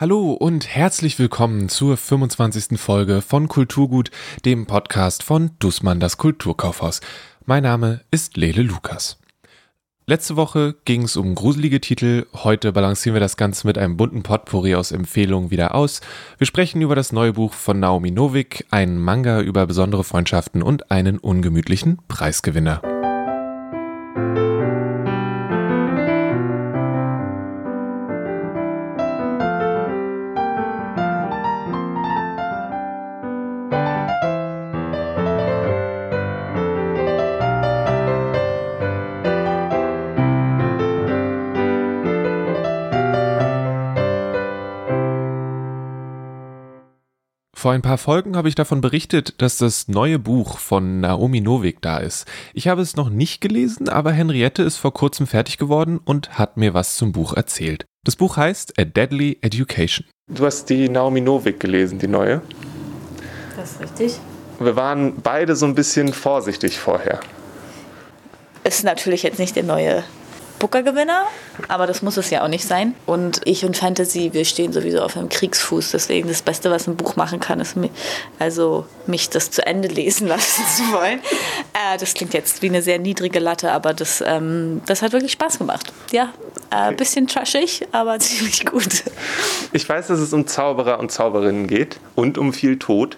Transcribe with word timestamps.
Hallo 0.00 0.30
und 0.30 0.68
herzlich 0.68 1.18
willkommen 1.18 1.68
zur 1.68 1.96
25. 1.96 2.78
Folge 2.78 3.20
von 3.20 3.48
Kulturgut, 3.48 4.12
dem 4.44 4.64
Podcast 4.64 5.24
von 5.24 5.50
Dussmann 5.58 5.98
das 5.98 6.18
Kulturkaufhaus. 6.18 7.00
Mein 7.46 7.64
Name 7.64 8.02
ist 8.12 8.36
Lele 8.36 8.62
Lukas. 8.62 9.18
Letzte 10.06 10.36
Woche 10.36 10.76
ging 10.84 11.02
es 11.02 11.16
um 11.16 11.34
gruselige 11.34 11.80
Titel, 11.80 12.26
heute 12.32 12.70
balancieren 12.70 13.16
wir 13.16 13.20
das 13.20 13.36
Ganze 13.36 13.66
mit 13.66 13.76
einem 13.76 13.96
bunten 13.96 14.22
Potpourri 14.22 14.76
aus 14.76 14.92
Empfehlungen 14.92 15.50
wieder 15.50 15.74
aus. 15.74 16.00
Wir 16.38 16.46
sprechen 16.46 16.80
über 16.80 16.94
das 16.94 17.10
neue 17.10 17.32
Buch 17.32 17.52
von 17.52 17.80
Naomi 17.80 18.12
Novik, 18.12 18.66
einen 18.70 19.00
Manga 19.00 19.40
über 19.40 19.66
besondere 19.66 20.04
Freundschaften 20.04 20.62
und 20.62 20.92
einen 20.92 21.18
ungemütlichen 21.18 21.98
Preisgewinner. 22.06 22.97
Vor 47.58 47.72
ein 47.72 47.82
paar 47.82 47.98
Folgen 47.98 48.36
habe 48.36 48.48
ich 48.48 48.54
davon 48.54 48.80
berichtet, 48.80 49.42
dass 49.42 49.58
das 49.58 49.88
neue 49.88 50.20
Buch 50.20 50.60
von 50.60 51.00
Naomi 51.00 51.40
Novik 51.40 51.82
da 51.82 51.98
ist. 51.98 52.24
Ich 52.54 52.68
habe 52.68 52.80
es 52.80 52.94
noch 52.94 53.10
nicht 53.10 53.40
gelesen, 53.40 53.88
aber 53.88 54.12
Henriette 54.12 54.62
ist 54.62 54.76
vor 54.76 54.94
kurzem 54.94 55.26
fertig 55.26 55.58
geworden 55.58 55.98
und 56.04 56.38
hat 56.38 56.56
mir 56.56 56.72
was 56.72 56.94
zum 56.94 57.10
Buch 57.10 57.32
erzählt. 57.32 57.84
Das 58.04 58.14
Buch 58.14 58.36
heißt 58.36 58.78
A 58.78 58.84
Deadly 58.84 59.38
Education. 59.40 60.06
Du 60.28 60.46
hast 60.46 60.70
die 60.70 60.88
Naomi 60.88 61.20
Novik 61.20 61.58
gelesen, 61.58 61.98
die 61.98 62.06
neue. 62.06 62.42
Das 63.56 63.72
ist 63.72 63.80
richtig. 63.80 64.20
Wir 64.60 64.76
waren 64.76 65.16
beide 65.20 65.56
so 65.56 65.66
ein 65.66 65.74
bisschen 65.74 66.12
vorsichtig 66.12 66.78
vorher. 66.78 67.18
Ist 68.62 68.84
natürlich 68.84 69.24
jetzt 69.24 69.40
nicht 69.40 69.56
der 69.56 69.64
neue 69.64 70.04
Booker-Gewinner, 70.58 71.26
aber 71.68 71.86
das 71.86 72.02
muss 72.02 72.16
es 72.16 72.30
ja 72.30 72.42
auch 72.42 72.48
nicht 72.48 72.66
sein. 72.66 72.94
Und 73.06 73.40
ich 73.44 73.64
und 73.64 73.76
Fantasy, 73.76 74.30
wir 74.32 74.44
stehen 74.44 74.72
sowieso 74.72 75.00
auf 75.02 75.16
einem 75.16 75.28
Kriegsfuß. 75.28 75.90
Deswegen 75.92 76.28
das 76.28 76.42
Beste, 76.42 76.70
was 76.70 76.86
ein 76.86 76.96
Buch 76.96 77.16
machen 77.16 77.40
kann, 77.40 77.60
ist 77.60 77.76
also 78.38 78.86
mich 79.06 79.30
das 79.30 79.50
zu 79.50 79.66
Ende 79.66 79.88
lesen 79.88 80.26
lassen 80.28 80.64
zu 80.66 80.92
wollen. 80.92 81.20
Äh, 81.72 81.98
das 81.98 82.14
klingt 82.14 82.34
jetzt 82.34 82.62
wie 82.62 82.68
eine 82.68 82.82
sehr 82.82 82.98
niedrige 82.98 83.38
Latte, 83.38 83.72
aber 83.72 83.94
das, 83.94 84.22
ähm, 84.26 84.82
das 84.86 85.02
hat 85.02 85.12
wirklich 85.12 85.32
Spaß 85.32 85.58
gemacht. 85.58 85.92
Ja, 86.12 86.32
ein 86.70 86.94
äh, 86.94 86.96
bisschen 86.96 87.26
trashig, 87.26 87.86
aber 87.92 88.18
ziemlich 88.18 88.66
gut. 88.66 89.04
Ich 89.72 89.88
weiß, 89.88 90.08
dass 90.08 90.18
es 90.18 90.32
um 90.32 90.46
Zauberer 90.46 90.98
und 90.98 91.10
Zauberinnen 91.10 91.66
geht 91.66 91.98
und 92.14 92.38
um 92.38 92.52
viel 92.52 92.78
Tod. 92.78 93.16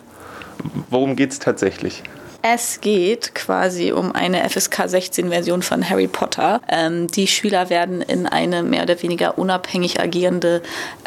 Worum 0.90 1.16
geht 1.16 1.32
es 1.32 1.38
tatsächlich? 1.38 2.02
Es 2.42 2.80
geht 2.80 3.34
quasi 3.34 3.92
um 3.92 4.12
eine 4.12 4.48
FSK 4.48 4.88
16 4.88 5.28
Version 5.28 5.60
von 5.60 5.88
Harry 5.88 6.08
Potter. 6.08 6.62
Ähm, 6.68 7.06
die 7.06 7.26
Schüler 7.26 7.68
werden 7.68 8.00
in 8.00 8.26
eine 8.26 8.62
mehr 8.62 8.82
oder 8.84 9.02
weniger 9.02 9.36
unabhängig 9.36 10.00
agierende 10.00 10.62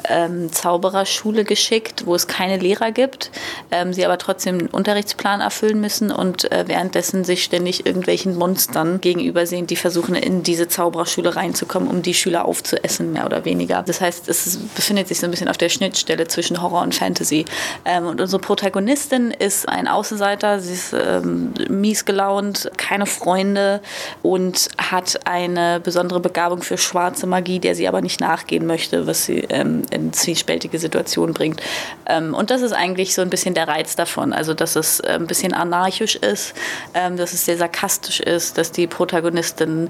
ähm, 0.07 0.51
Zaubererschule 0.51 1.43
geschickt, 1.43 2.05
wo 2.05 2.13
es 2.13 2.27
keine 2.27 2.57
Lehrer 2.57 2.91
gibt, 2.91 3.31
ähm, 3.71 3.93
sie 3.93 4.05
aber 4.05 4.19
trotzdem 4.19 4.59
einen 4.59 4.67
Unterrichtsplan 4.67 5.41
erfüllen 5.41 5.81
müssen 5.81 6.11
und 6.11 6.51
äh, 6.51 6.65
währenddessen 6.67 7.23
sich 7.23 7.43
ständig 7.43 7.87
irgendwelchen 7.87 8.35
Monstern 8.35 9.01
gegenübersehen, 9.01 9.65
die 9.65 9.75
versuchen 9.75 10.13
in 10.13 10.43
diese 10.43 10.67
Zaubererschule 10.67 11.35
reinzukommen, 11.35 11.89
um 11.89 12.03
die 12.03 12.13
Schüler 12.13 12.45
aufzuessen, 12.45 13.11
mehr 13.11 13.25
oder 13.25 13.43
weniger. 13.43 13.81
Das 13.81 14.01
heißt, 14.01 14.29
es 14.29 14.45
ist, 14.45 14.75
befindet 14.75 15.07
sich 15.07 15.19
so 15.19 15.25
ein 15.25 15.31
bisschen 15.31 15.49
auf 15.49 15.57
der 15.57 15.69
Schnittstelle 15.69 16.27
zwischen 16.27 16.61
Horror 16.61 16.83
und 16.83 16.93
Fantasy. 16.93 17.45
Ähm, 17.85 18.05
und 18.05 18.21
unsere 18.21 18.39
Protagonistin 18.39 19.31
ist 19.31 19.67
ein 19.67 19.87
Außenseiter, 19.87 20.59
sie 20.59 20.73
ist 20.73 20.93
äh, 20.93 21.22
ähm, 21.23 21.53
mies 21.69 22.05
gelaunt, 22.05 22.71
keine 22.77 23.05
Freunde 23.05 23.81
und 24.21 24.69
hat 24.77 25.19
eine 25.25 25.79
besondere 25.79 26.19
Begabung 26.19 26.61
für 26.61 26.77
schwarze 26.77 27.27
Magie, 27.27 27.59
der 27.59 27.75
sie 27.75 27.87
aber 27.87 28.01
nicht 28.01 28.19
nachgehen 28.19 28.65
möchte, 28.65 29.07
was 29.07 29.25
sie 29.25 29.39
ähm, 29.49 29.83
in 29.89 30.13
zwiespältige 30.13 30.79
Situationen 30.79 31.33
bringt. 31.33 31.61
Ähm, 32.05 32.33
und 32.33 32.49
das 32.49 32.61
ist 32.61 32.73
eigentlich 32.73 33.13
so 33.13 33.21
ein 33.21 33.29
bisschen 33.29 33.53
der 33.53 33.67
Reiz 33.67 33.95
davon, 33.95 34.33
also 34.33 34.53
dass 34.53 34.75
es 34.75 34.99
äh, 34.99 35.13
ein 35.13 35.27
bisschen 35.27 35.53
anarchisch 35.53 36.15
ist, 36.15 36.53
ähm, 36.93 37.17
dass 37.17 37.33
es 37.33 37.45
sehr 37.45 37.57
sarkastisch 37.57 38.19
ist, 38.19 38.57
dass 38.57 38.71
die 38.71 38.87
Protagonistin 38.87 39.89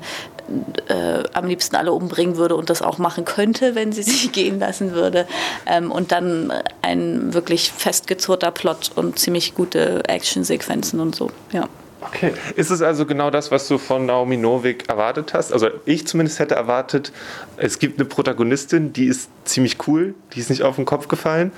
äh, 0.88 1.24
am 1.34 1.46
liebsten 1.46 1.76
alle 1.76 1.92
umbringen 1.94 2.38
würde 2.38 2.56
und 2.56 2.70
das 2.70 2.82
auch 2.82 2.98
machen 2.98 3.26
könnte, 3.26 3.76
wenn 3.76 3.92
sie 3.92 4.04
sich 4.04 4.32
gehen 4.32 4.60
lassen 4.60 4.92
würde. 4.92 5.28
Ähm, 5.66 5.92
und 5.92 6.12
dann 6.12 6.52
ein 6.82 7.34
wirklich 7.34 7.72
festgezurrter 7.72 8.52
Plot 8.52 8.92
und 8.96 9.20
ziemlich 9.20 9.56
gute 9.56 10.04
Actionsequenzen 10.08 11.00
und 11.00 11.16
so. 11.16 11.23
Ja. 11.52 11.68
Okay. 12.02 12.34
Ist 12.56 12.70
es 12.70 12.82
also 12.82 13.06
genau 13.06 13.30
das, 13.30 13.50
was 13.52 13.68
du 13.68 13.78
von 13.78 14.06
Naomi 14.06 14.36
Novik 14.38 14.90
erwartet 14.90 15.34
hast? 15.34 15.54
Also 15.54 15.70
ich 15.86 16.06
zumindest 16.06 16.40
hätte 16.40 16.56
erwartet, 16.56 17.14
es 17.58 17.80
gibt 17.80 17.98
eine 17.98 18.06
Protagonistin, 18.06 18.92
die 18.92 19.06
ist 19.06 19.30
ziemlich 19.46 19.78
cool, 19.88 20.14
die 20.34 20.40
ist 20.40 20.50
nicht 20.50 20.64
auf 20.64 20.76
den 20.76 20.86
Kopf 20.86 21.08
gefallen. 21.08 21.52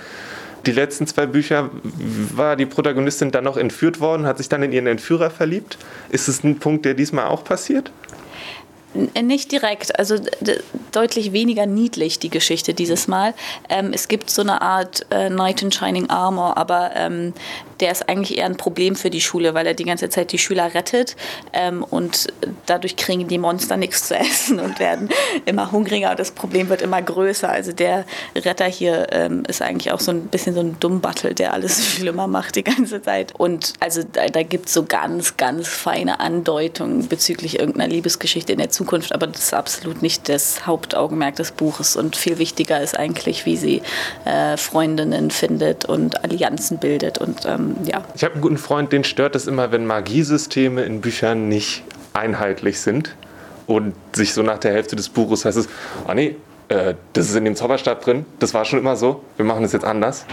Die 0.66 0.72
letzten 0.72 1.06
zwei 1.06 1.25
Bücher 1.25 1.70
war 2.36 2.56
die 2.56 2.66
Protagonistin 2.66 3.31
dann 3.31 3.44
noch 3.44 3.58
entführt 3.58 4.00
worden, 4.00 4.25
hat 4.25 4.38
sich 4.38 4.50
dann 4.50 4.64
in 4.64 4.72
ihren 4.72 4.88
Entführer 4.88 5.30
verliebt. 5.30 5.78
Ist 6.09 6.28
es 6.28 6.44
ein 6.44 6.58
Punkt, 6.58 6.86
der 6.86 6.96
diesmal 6.96 7.25
auch 7.25 7.44
passiert? 7.44 7.92
Nicht 8.95 9.51
direkt, 9.51 9.97
also 10.00 10.16
deutlich 10.91 11.33
weniger 11.33 11.66
niedlich 11.66 12.19
die 12.19 12.29
Geschichte 12.29 12.73
dieses 12.73 13.07
Mal. 13.07 13.33
Ähm, 13.69 13.91
es 13.94 14.07
gibt 14.07 14.29
so 14.29 14.41
eine 14.41 14.61
Art 14.61 15.06
äh, 15.09 15.29
Knight 15.29 15.61
in 15.61 15.72
Shining 15.72 16.09
Armor, 16.09 16.57
aber 16.57 16.91
ähm, 16.95 17.33
der 17.79 17.91
ist 17.91 18.07
eigentlich 18.07 18.38
eher 18.38 18.45
ein 18.45 18.57
Problem 18.57 18.95
für 18.95 19.09
die 19.09 19.22
Schule, 19.22 19.53
weil 19.53 19.67
er 19.67 19.73
die 19.73 19.83
ganze 19.83 20.09
Zeit 20.09 20.31
die 20.31 20.38
Schüler 20.38 20.73
rettet 20.73 21.16
ähm, 21.53 21.83
und 21.83 22.28
dadurch 22.66 22.95
kriegen 22.95 23.28
die 23.28 23.38
Monster 23.38 23.78
nichts 23.78 24.07
zu 24.07 24.16
essen 24.16 24.59
und 24.59 24.79
werden 24.79 25.09
immer 25.45 25.72
hungriger 25.72 26.12
und 26.12 26.19
das 26.19 26.31
Problem 26.31 26.69
wird 26.69 26.81
immer 26.81 27.01
größer. 27.01 27.50
Also 27.50 27.73
der 27.73 28.06
Retter 28.35 28.66
hier 28.66 29.07
ähm, 29.12 29.44
ist 29.47 29.62
eigentlich 29.62 29.91
auch 29.91 30.00
so 30.00 30.12
ein 30.12 30.27
bisschen 30.27 30.53
so 30.56 30.62
ein 30.62 30.77
Dummbattel, 30.79 31.33
der 31.33 31.53
alles 31.53 31.85
schlimmer 31.95 32.27
macht 32.27 32.56
die 32.56 32.63
ganze 32.63 33.01
Zeit. 33.01 33.33
Und 33.38 33.73
also 33.79 34.03
da, 34.03 34.27
da 34.27 34.44
gibt 34.44 34.67
es 34.67 34.73
so 34.73 34.85
ganz, 34.85 35.38
ganz 35.38 35.67
feine 35.67 36.19
Andeutungen 36.19 37.07
bezüglich 37.07 37.59
irgendeiner 37.59 37.91
Liebesgeschichte 37.91 38.53
in 38.53 38.59
der 38.59 38.69
Zukunft, 38.69 38.84
aber 39.12 39.28
das 39.28 39.46
ist 39.46 39.53
absolut 39.53 40.01
nicht 40.01 40.29
das 40.29 40.66
Hauptaugenmerk 40.66 41.35
des 41.35 41.51
Buches 41.51 41.96
und 41.96 42.16
viel 42.16 42.38
wichtiger 42.38 42.81
ist 42.81 42.97
eigentlich, 42.97 43.46
wie 43.46 43.57
sie 43.57 43.81
äh, 44.25 44.57
Freundinnen 44.57 45.31
findet 45.31 45.85
und 45.85 46.23
Allianzen 46.23 46.78
bildet 46.78 47.18
und 47.18 47.45
ähm, 47.45 47.75
ja. 47.85 48.03
Ich 48.16 48.24
habe 48.24 48.34
einen 48.34 48.41
guten 48.41 48.57
Freund, 48.57 48.91
den 48.91 49.03
stört 49.03 49.35
es 49.35 49.47
immer, 49.47 49.72
wenn 49.72 49.85
Magiesysteme 49.85 50.84
in 50.84 51.01
Büchern 51.01 51.47
nicht 51.50 51.84
einheitlich 52.13 52.79
sind 52.79 53.16
und 53.68 53.94
sich 54.13 54.34
so 54.34 54.41
nach 54.41 54.59
der 54.59 54.74
Hälfte 54.74 54.95
des 54.95 55.09
Buches 55.09 55.45
heißt 55.45 55.57
es, 55.57 55.68
oh 56.07 56.13
nee, 56.13 56.35
äh, 56.69 56.95
das 57.13 57.29
ist 57.29 57.35
in 57.35 57.45
dem 57.45 57.56
Zauberstab 57.56 58.01
drin, 58.01 58.25
das 58.40 58.53
war 58.53 58.66
schon 58.66 58.79
immer 58.79 58.95
so, 58.95 59.24
wir 59.38 59.45
machen 59.45 59.63
das 59.63 59.74
jetzt 59.74 59.85
anders. 59.85 60.25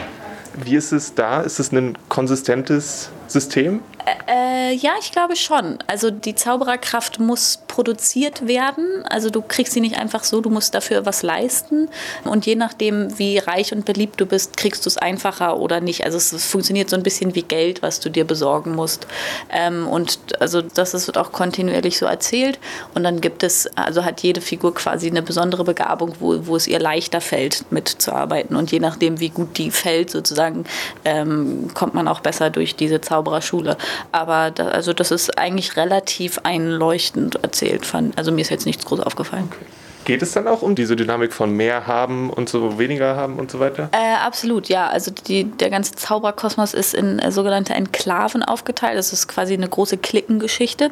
Wie 0.54 0.76
ist 0.76 0.92
es 0.92 1.14
da? 1.14 1.40
Ist 1.40 1.58
es 1.58 1.72
ein 1.72 1.96
konsistentes 2.10 3.10
System? 3.26 3.80
Äh, 4.28 4.74
ja, 4.74 4.92
ich 5.00 5.10
glaube 5.12 5.36
schon. 5.36 5.78
Also 5.86 6.10
die 6.10 6.34
Zaubererkraft 6.34 7.18
muss 7.18 7.62
produziert 7.72 8.46
werden. 8.46 9.02
Also 9.08 9.30
du 9.30 9.40
kriegst 9.40 9.72
sie 9.72 9.80
nicht 9.80 9.96
einfach 9.96 10.24
so, 10.24 10.42
du 10.42 10.50
musst 10.50 10.74
dafür 10.74 11.06
was 11.06 11.22
leisten. 11.22 11.88
Und 12.22 12.44
je 12.44 12.54
nachdem, 12.54 13.18
wie 13.18 13.38
reich 13.38 13.72
und 13.72 13.86
beliebt 13.86 14.20
du 14.20 14.26
bist, 14.26 14.58
kriegst 14.58 14.84
du 14.84 14.90
es 14.90 14.98
einfacher 14.98 15.56
oder 15.56 15.80
nicht. 15.80 16.04
Also 16.04 16.18
es, 16.18 16.44
funktioniert 16.44 16.90
so 16.90 16.96
ein 16.96 17.02
bisschen 17.02 17.34
wie 17.34 17.40
Geld, 17.40 17.80
was 17.80 17.98
du 17.98 18.10
dir 18.10 18.26
besorgen 18.26 18.74
musst. 18.74 19.06
Ähm, 19.50 19.88
und 19.88 20.18
also 20.38 20.60
das 20.60 21.06
wird 21.06 21.16
auch 21.16 21.32
kontinuierlich 21.32 21.96
so 21.96 22.04
erzählt. 22.04 22.58
Und 22.94 23.04
dann 23.04 23.22
gibt 23.22 23.42
es, 23.42 23.66
also 23.74 24.04
hat 24.04 24.20
jede 24.20 24.42
Figur 24.42 24.74
quasi 24.74 25.08
eine 25.08 25.22
besondere 25.22 25.64
Begabung, 25.64 26.14
wo, 26.20 26.46
wo 26.46 26.56
es 26.56 26.66
ihr 26.66 26.78
leichter 26.78 27.22
fällt, 27.22 27.72
mitzuarbeiten. 27.72 28.54
Und 28.54 28.70
je 28.70 28.80
nachdem, 28.80 29.18
wie 29.18 29.30
gut 29.30 29.56
die 29.56 29.70
fällt, 29.70 30.10
sozusagen, 30.10 30.66
ähm, 31.06 31.70
kommt 31.72 31.94
man 31.94 32.06
auch 32.06 32.20
besser 32.20 32.50
durch 32.50 32.76
diese 32.76 33.00
Zaubererschule. 33.00 33.78
Aber 34.10 34.50
da, 34.50 34.68
also 34.68 34.92
das 34.92 35.10
ist 35.10 35.38
eigentlich 35.38 35.78
relativ 35.78 36.38
einleuchtend 36.42 37.36
erzählt. 37.36 37.61
Fand. 37.86 38.16
Also 38.18 38.32
mir 38.32 38.40
ist 38.42 38.50
jetzt 38.50 38.66
nichts 38.66 38.84
groß 38.84 39.00
aufgefallen. 39.00 39.48
Okay. 39.50 39.64
Geht 40.04 40.22
es 40.22 40.32
dann 40.32 40.48
auch 40.48 40.62
um 40.62 40.74
diese 40.74 40.96
Dynamik 40.96 41.32
von 41.32 41.52
mehr 41.52 41.86
haben 41.86 42.28
und 42.28 42.48
so 42.48 42.78
weniger 42.78 43.14
haben 43.14 43.38
und 43.38 43.50
so 43.50 43.60
weiter? 43.60 43.88
Äh, 43.92 44.16
absolut, 44.24 44.68
ja. 44.68 44.88
Also 44.88 45.12
die, 45.12 45.44
der 45.44 45.70
ganze 45.70 45.92
Zauberkosmos 45.94 46.74
ist 46.74 46.94
in 46.94 47.20
äh, 47.20 47.30
sogenannte 47.30 47.74
Enklaven 47.74 48.42
aufgeteilt. 48.42 48.98
Das 48.98 49.12
ist 49.12 49.28
quasi 49.28 49.54
eine 49.54 49.68
große 49.68 49.98
Klickengeschichte. 49.98 50.90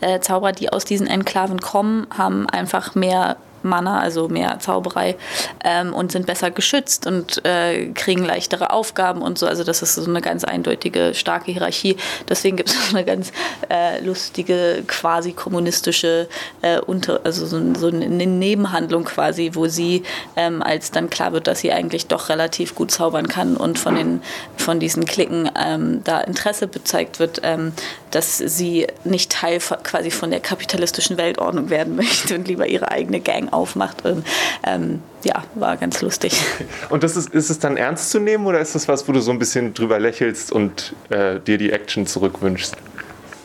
Äh, 0.00 0.20
Zauberer, 0.20 0.52
die 0.52 0.70
aus 0.70 0.84
diesen 0.84 1.06
Enklaven 1.06 1.60
kommen, 1.60 2.06
haben 2.16 2.48
einfach 2.50 2.94
mehr 2.94 3.36
Mana, 3.62 4.00
also 4.00 4.28
mehr 4.28 4.58
Zauberei, 4.60 5.16
ähm, 5.64 5.92
und 5.92 6.12
sind 6.12 6.26
besser 6.26 6.50
geschützt 6.50 7.06
und 7.06 7.44
äh, 7.44 7.86
kriegen 7.94 8.24
leichtere 8.24 8.70
Aufgaben 8.70 9.22
und 9.22 9.38
so. 9.38 9.46
Also 9.46 9.64
das 9.64 9.82
ist 9.82 9.94
so 9.94 10.08
eine 10.08 10.20
ganz 10.20 10.44
eindeutige, 10.44 11.14
starke 11.14 11.52
Hierarchie. 11.52 11.96
Deswegen 12.28 12.56
gibt 12.56 12.70
es 12.70 12.76
eine 12.94 13.04
ganz 13.04 13.32
äh, 13.68 14.02
lustige, 14.04 14.82
quasi 14.86 15.32
kommunistische, 15.32 16.28
äh, 16.62 16.80
unter, 16.80 17.20
also 17.24 17.46
so, 17.46 17.60
so, 17.74 17.88
eine 17.88 18.26
Nebenhandlung 18.26 19.04
quasi, 19.04 19.50
wo 19.54 19.66
sie, 19.66 20.02
ähm, 20.36 20.62
als 20.62 20.90
dann 20.90 21.10
klar 21.10 21.32
wird, 21.32 21.46
dass 21.46 21.60
sie 21.60 21.72
eigentlich 21.72 22.06
doch 22.06 22.28
relativ 22.28 22.74
gut 22.74 22.90
zaubern 22.90 23.28
kann 23.28 23.56
und 23.56 23.78
von, 23.78 23.94
den, 23.94 24.22
von 24.56 24.80
diesen 24.80 25.04
Klicken 25.04 25.50
ähm, 25.58 26.02
da 26.04 26.20
Interesse 26.20 26.66
bezeigt 26.66 27.18
wird, 27.18 27.40
ähm, 27.42 27.72
dass 28.10 28.38
sie 28.38 28.86
nicht 29.04 29.30
Teil 29.30 29.58
quasi 29.58 30.10
von 30.10 30.30
der 30.30 30.40
kapitalistischen 30.40 31.16
Weltordnung 31.16 31.70
werden 31.70 31.96
möchte 32.00 32.34
und 32.34 32.48
lieber 32.48 32.66
ihre 32.66 32.90
eigene 32.90 33.20
Gang 33.20 33.49
aufmacht. 33.50 34.04
Und, 34.04 34.26
ähm, 34.66 35.02
ja, 35.24 35.44
war 35.54 35.76
ganz 35.76 36.00
lustig. 36.00 36.40
Und 36.90 37.02
das 37.02 37.16
ist, 37.16 37.34
ist 37.34 37.50
es 37.50 37.58
dann 37.58 37.76
ernst 37.76 38.10
zu 38.10 38.20
nehmen 38.20 38.46
oder 38.46 38.60
ist 38.60 38.74
das 38.74 38.88
was, 38.88 39.06
wo 39.08 39.12
du 39.12 39.20
so 39.20 39.30
ein 39.30 39.38
bisschen 39.38 39.74
drüber 39.74 39.98
lächelst 39.98 40.52
und 40.52 40.94
äh, 41.10 41.40
dir 41.40 41.58
die 41.58 41.72
Action 41.72 42.06
zurückwünschst? 42.06 42.76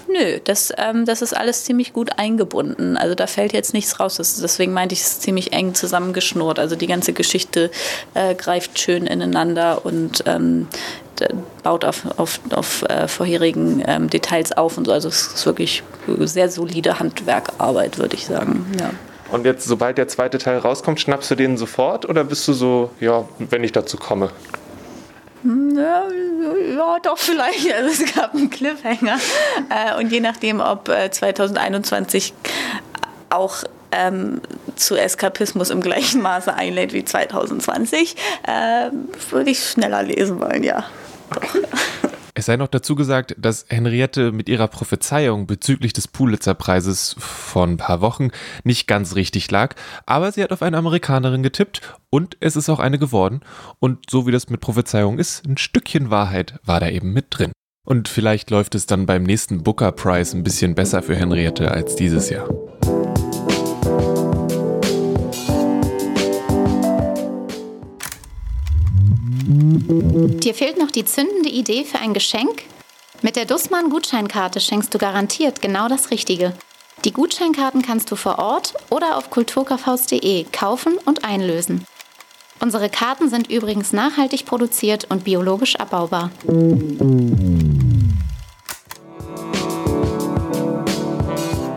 Nö, 0.07 0.39
das, 0.43 0.71
ähm, 0.77 1.05
das 1.05 1.21
ist 1.21 1.35
alles 1.35 1.65
ziemlich 1.65 1.91
gut 1.91 2.17
eingebunden. 2.17 2.95
Also 2.95 3.15
da 3.15 3.27
fällt 3.27 3.51
jetzt 3.51 3.73
nichts 3.73 3.99
raus. 3.99 4.15
Das, 4.15 4.39
deswegen 4.39 4.71
meinte 4.71 4.93
ich, 4.93 5.01
es 5.01 5.07
ist 5.07 5.23
ziemlich 5.23 5.51
eng 5.51 5.73
zusammengeschnurrt. 5.73 6.57
Also 6.57 6.77
die 6.77 6.87
ganze 6.87 7.11
Geschichte 7.11 7.69
äh, 8.13 8.33
greift 8.35 8.79
schön 8.79 9.07
ineinander 9.07 9.85
und 9.85 10.23
ähm, 10.25 10.67
baut 11.63 11.83
auf, 11.83 12.03
auf, 12.17 12.39
auf 12.51 12.83
äh, 12.83 13.07
vorherigen 13.07 13.83
ähm, 13.85 14.09
Details 14.09 14.53
auf 14.53 14.77
und 14.77 14.85
so. 14.85 14.93
Also 14.93 15.09
es 15.09 15.27
ist 15.33 15.45
wirklich 15.45 15.83
sehr 16.19 16.49
solide 16.49 16.99
Handwerkarbeit, 16.99 17.97
würde 17.97 18.15
ich 18.15 18.25
sagen. 18.25 18.65
Ja. 18.79 18.91
Und 19.35 19.45
jetzt, 19.45 19.65
sobald 19.65 19.97
der 19.97 20.07
zweite 20.07 20.37
Teil 20.37 20.59
rauskommt, 20.59 21.01
schnappst 21.01 21.29
du 21.29 21.35
den 21.35 21.57
sofort 21.57 22.07
oder 22.07 22.23
bist 22.23 22.47
du 22.47 22.53
so, 22.53 22.91
ja, 23.01 23.27
wenn 23.37 23.65
ich 23.65 23.73
dazu 23.73 23.97
komme? 23.97 24.29
Hm, 25.41 25.77
ja, 25.77 26.05
ja, 26.73 26.97
doch, 27.03 27.17
vielleicht. 27.17 27.69
Also 27.75 28.01
es 28.01 28.15
gab 28.15 28.33
einen 28.33 28.49
Cliffhanger. 28.49 29.17
Äh, 29.69 29.99
und 29.99 30.09
je 30.09 30.21
nachdem, 30.21 30.61
ob 30.61 30.87
äh, 30.87 31.11
2021 31.11 32.33
auch 33.29 33.65
ähm, 33.91 34.39
zu 34.77 34.95
Eskapismus 34.95 35.69
im 35.69 35.81
gleichen 35.81 36.21
Maße 36.21 36.53
einlädt 36.53 36.93
wie 36.93 37.03
2020, 37.03 38.15
äh, 38.43 38.89
würde 39.31 39.49
ich 39.49 39.65
schneller 39.65 40.01
lesen 40.01 40.39
wollen, 40.39 40.63
ja. 40.63 40.85
Es 42.37 42.47
sei 42.47 42.57
noch 42.57 42.67
dazu 42.67 42.95
gesagt, 42.95 43.33
dass 43.37 43.65
Henriette 43.69 44.33
mit 44.33 44.49
ihrer 44.49 44.67
Prophezeiung 44.67 45.47
bezüglich 45.47 45.93
des 45.93 46.09
Pulitzer-Preises 46.09 47.15
von 47.17 47.71
ein 47.71 47.77
paar 47.77 48.01
Wochen 48.01 48.31
nicht 48.65 48.87
ganz 48.87 49.15
richtig 49.15 49.49
lag, 49.51 49.73
aber 50.05 50.33
sie 50.33 50.43
hat 50.43 50.51
auf 50.51 50.61
eine 50.61 50.77
Amerikanerin 50.77 51.43
getippt 51.43 51.81
und 52.09 52.35
es 52.41 52.57
ist 52.57 52.67
auch 52.67 52.79
eine 52.79 52.99
geworden. 52.99 53.39
Und 53.79 54.09
so 54.09 54.27
wie 54.27 54.33
das 54.33 54.49
mit 54.49 54.59
Prophezeiung 54.59 55.17
ist, 55.17 55.47
ein 55.47 55.55
Stückchen 55.57 56.09
Wahrheit 56.09 56.59
war 56.65 56.81
da 56.81 56.89
eben 56.89 57.13
mit 57.13 57.27
drin. 57.29 57.53
Und 57.85 58.09
vielleicht 58.09 58.51
läuft 58.51 58.75
es 58.75 58.85
dann 58.85 59.05
beim 59.05 59.23
nächsten 59.23 59.63
Booker 59.63 59.93
Prize 59.93 60.35
ein 60.35 60.43
bisschen 60.43 60.75
besser 60.75 61.01
für 61.01 61.15
Henriette 61.15 61.71
als 61.71 61.95
dieses 61.95 62.29
Jahr. 62.29 62.49
Dir 69.47 70.55
fehlt 70.55 70.79
noch 70.79 70.89
die 70.89 71.05
zündende 71.05 71.49
Idee 71.49 71.83
für 71.83 71.99
ein 71.99 72.15
Geschenk? 72.15 72.63
Mit 73.21 73.35
der 73.35 73.45
Dussmann-Gutscheinkarte 73.45 74.59
schenkst 74.59 74.91
du 74.93 74.97
garantiert 74.97 75.61
genau 75.61 75.87
das 75.87 76.09
Richtige. 76.09 76.53
Die 77.03 77.11
Gutscheinkarten 77.11 77.83
kannst 77.83 78.09
du 78.09 78.15
vor 78.15 78.39
Ort 78.39 78.73
oder 78.89 79.17
auf 79.17 79.29
kulturkaufhaus.de 79.29 80.45
kaufen 80.51 80.97
und 81.05 81.23
einlösen. 81.23 81.85
Unsere 82.59 82.89
Karten 82.89 83.29
sind 83.29 83.51
übrigens 83.51 83.93
nachhaltig 83.93 84.45
produziert 84.45 85.05
und 85.11 85.23
biologisch 85.23 85.75
abbaubar. 85.75 86.31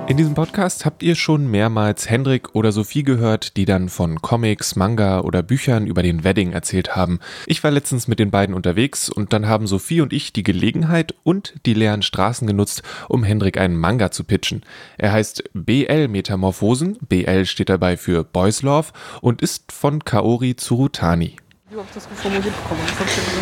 In 0.08 0.16
diesem 0.16 0.32
Podcast 0.32 0.86
habt 0.86 1.02
ihr 1.02 1.14
schon 1.14 1.50
mehrmals 1.50 2.08
Hendrik 2.08 2.54
oder 2.54 2.72
Sophie 2.72 3.02
gehört, 3.02 3.58
die 3.58 3.66
dann 3.66 3.90
von 3.90 4.22
Comics, 4.22 4.74
Manga 4.74 5.20
oder 5.20 5.42
Büchern 5.42 5.86
über 5.86 6.02
den 6.02 6.24
Wedding 6.24 6.52
erzählt 6.52 6.96
haben. 6.96 7.20
Ich 7.44 7.62
war 7.62 7.70
letztens 7.70 8.08
mit 8.08 8.18
den 8.18 8.30
beiden 8.30 8.54
unterwegs 8.54 9.10
und 9.10 9.34
dann 9.34 9.46
haben 9.46 9.66
Sophie 9.66 10.00
und 10.00 10.14
ich 10.14 10.32
die 10.32 10.44
Gelegenheit 10.44 11.14
und 11.24 11.52
die 11.66 11.74
leeren 11.74 12.00
Straßen 12.00 12.46
genutzt, 12.46 12.82
um 13.10 13.22
Hendrik 13.22 13.58
einen 13.58 13.76
Manga 13.76 14.10
zu 14.10 14.24
pitchen. 14.24 14.62
Er 14.96 15.12
heißt 15.12 15.44
BL 15.52 16.08
Metamorphosen, 16.08 16.96
BL 17.06 17.44
steht 17.44 17.68
dabei 17.68 17.98
für 17.98 18.24
Boys 18.24 18.62
Love 18.62 18.92
und 19.20 19.42
ist 19.42 19.72
von 19.72 20.06
Kaori 20.06 20.56
Tsurutani. 20.56 21.36
Wie 21.70 21.76
habe 21.76 21.86
ich 21.86 21.94
das 21.94 22.06
formuliert 22.22 22.54
bekommen? 22.62 22.80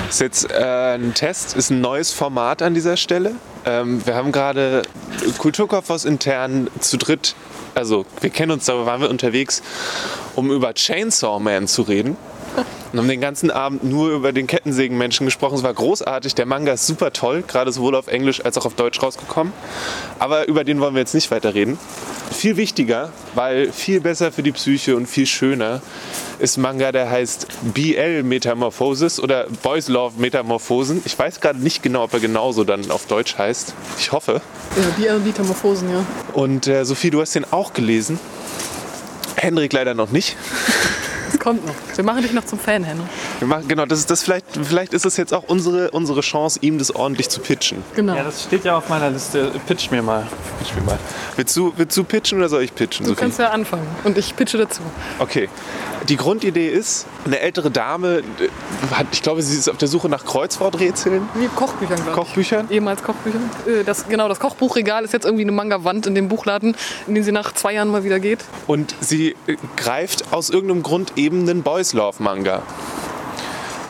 Das 0.07 0.17
ist 0.17 0.21
jetzt 0.21 0.51
äh, 0.51 0.97
ein 0.97 1.15
Test, 1.15 1.55
ist 1.55 1.71
ein 1.71 1.81
neues 1.81 2.11
Format 2.11 2.61
an 2.61 2.75
dieser 2.75 2.97
Stelle. 2.97 3.37
Ähm, 3.65 4.05
wir 4.05 4.17
haben 4.17 4.33
gerade 4.33 4.83
Kulturkaufhaus 5.39 6.05
intern 6.05 6.69
zu 6.81 6.97
dritt, 6.97 7.37
also 7.77 8.05
wir 8.21 8.31
kennen 8.31 8.51
uns, 8.51 8.65
da 8.65 8.85
waren 8.85 9.01
wir 9.01 9.11
unterwegs, 9.11 9.63
um 10.35 10.51
über 10.51 10.75
Chainsaw 10.75 11.39
Man 11.39 11.69
zu 11.69 11.83
reden. 11.83 12.17
Und 12.93 12.99
haben 12.99 13.09
den 13.09 13.21
ganzen 13.21 13.51
Abend 13.51 13.85
nur 13.85 14.11
über 14.11 14.33
den 14.33 14.47
Kettensägenmenschen 14.47 15.27
gesprochen. 15.27 15.57
Es 15.57 15.63
war 15.63 15.75
großartig. 15.75 16.35
Der 16.35 16.47
Manga 16.47 16.73
ist 16.73 16.87
super 16.87 17.13
toll, 17.13 17.45
gerade 17.47 17.73
sowohl 17.73 17.95
auf 17.95 18.07
Englisch 18.07 18.45
als 18.45 18.57
auch 18.57 18.65
auf 18.65 18.75
Deutsch 18.75 19.03
rausgekommen. 19.03 19.53
Aber 20.19 20.49
über 20.49 20.65
den 20.65 20.81
wollen 20.81 20.95
wir 20.95 21.01
jetzt 21.01 21.15
nicht 21.15 21.31
weiter 21.31 21.55
reden. 21.55 21.79
Viel 22.31 22.57
wichtiger, 22.57 23.11
weil 23.35 23.73
viel 23.73 24.01
besser 24.01 24.33
für 24.33 24.43
die 24.43 24.53
Psyche 24.53 24.97
und 24.97 25.07
viel 25.07 25.27
schöner 25.27 25.83
ist 26.39 26.59
Manga, 26.59 26.93
der 26.93 27.11
heißt 27.11 27.47
BL 27.75 28.23
Metamorphosis 28.23 29.21
oder 29.21 29.47
Boys 29.63 29.89
Love 29.89 30.21
Metamorphosen. 30.21 31.03
Ich 31.05 31.19
weiß 31.19 31.41
gerade 31.41 31.59
nicht 31.59 31.83
genau, 31.83 32.05
ob 32.05 32.15
er 32.15 32.21
genauso 32.21 32.65
dann 32.65 32.91
auf 32.91 33.07
Deutsch 33.07 33.39
heißt. 33.39 33.75
Ich 33.99 34.13
hoffe. 34.13 34.41
Ja, 34.77 35.15
BL 35.15 35.21
Metamorphosen, 35.21 35.91
ja. 35.91 36.05
Und 36.35 36.67
äh, 36.67 36.85
Sophie, 36.85 37.11
du 37.11 37.21
hast 37.21 37.35
den 37.35 37.51
auch 37.51 37.73
gelesen. 37.73 38.19
Henrik 39.37 39.73
leider 39.73 39.95
noch 39.95 40.11
nicht. 40.11 40.37
Das 41.31 41.39
kommt 41.41 41.67
noch. 41.67 41.75
Wir 41.95 42.05
machen 42.05 42.23
dich 42.23 42.33
noch 42.33 42.45
zum 42.45 42.59
Fan, 42.59 42.85
Henrik. 42.85 43.07
Wir 43.39 43.49
machen, 43.49 43.69
genau, 43.69 43.87
das 43.87 43.99
ist 44.01 44.11
das 44.11 44.23
vielleicht, 44.23 44.47
vielleicht 44.63 44.93
ist 44.95 45.05
es 45.07 45.17
jetzt 45.17 45.33
auch 45.35 45.45
unsere, 45.49 45.91
unsere 45.91 46.21
Chance, 46.21 46.59
ihm 46.63 46.79
das 46.79 46.95
ordentlich 46.95 47.29
zu 47.29 47.41
pitchen. 47.41 47.83
Genau. 47.95 48.15
Ja, 48.15 48.23
das 48.25 48.45
steht 48.45 48.65
ja 48.65 48.77
auf 48.77 48.89
meiner 48.89 49.11
Liste. 49.11 49.51
Pitch 49.67 49.91
mir 49.91 50.03
mal. 50.03 50.27
Pitch 50.59 50.75
mir 50.75 50.83
mal. 50.83 50.99
Willst 51.37 51.57
du, 51.57 51.73
willst 51.77 51.97
du 51.97 52.05
pitchen 52.05 52.39
oder 52.39 52.49
soll 52.49 52.63
ich 52.63 52.75
pitchen? 52.75 53.05
Du 53.05 53.11
Sophie? 53.11 53.21
kannst 53.21 53.39
ja 53.39 53.51
anfangen 53.51 53.87
und 54.05 54.17
ich 54.19 54.35
pitche 54.37 54.59
dazu. 54.59 54.83
Okay. 55.19 55.49
Die 56.09 56.17
Grundidee 56.17 56.69
ist, 56.69 57.07
eine 57.25 57.41
ältere 57.41 57.71
Dame 57.71 58.23
hat, 58.93 59.07
ich 59.13 59.23
glaube, 59.23 59.43
sie 59.43 59.59
ist 59.59 59.69
auf 59.69 59.77
der 59.77 59.89
Suche 59.89 60.09
nach 60.09 60.25
Kreuzworträtseln. 60.25 61.29
Wie 61.35 61.49
Kochbüchern, 61.49 61.97
glaube 61.97 62.11
ich. 62.11 62.17
Kochbüchern? 62.17 62.71
Ehemals 62.71 63.03
Kochbüchern. 63.03 63.51
Äh, 63.67 63.83
das, 63.83 64.09
genau, 64.09 64.29
das 64.29 64.39
Kochbuchregal 64.39 65.05
ist 65.05 65.13
jetzt 65.13 65.25
irgendwie 65.25 65.43
eine 65.43 65.53
Manga-Wand 65.53 66.07
in 66.07 66.15
dem 66.15 66.29
Buchladen, 66.29 66.77
in 67.09 67.15
den 67.15 67.25
sie 67.25 67.33
nach 67.33 67.53
zwei 67.53 67.73
Jahren 67.75 67.89
mal 67.89 68.05
wieder 68.05 68.21
geht. 68.21 68.45
Und 68.69 68.95
sie 69.01 69.35
äh, 69.47 69.57
greift 69.77 70.33
aus 70.33 70.51
irgendeinem 70.51 70.85
Grund 70.85 71.15
eben 71.17 71.41
einen 71.41 71.63
Boys 71.63 71.93
Love 71.93 72.23
Manga 72.23 72.63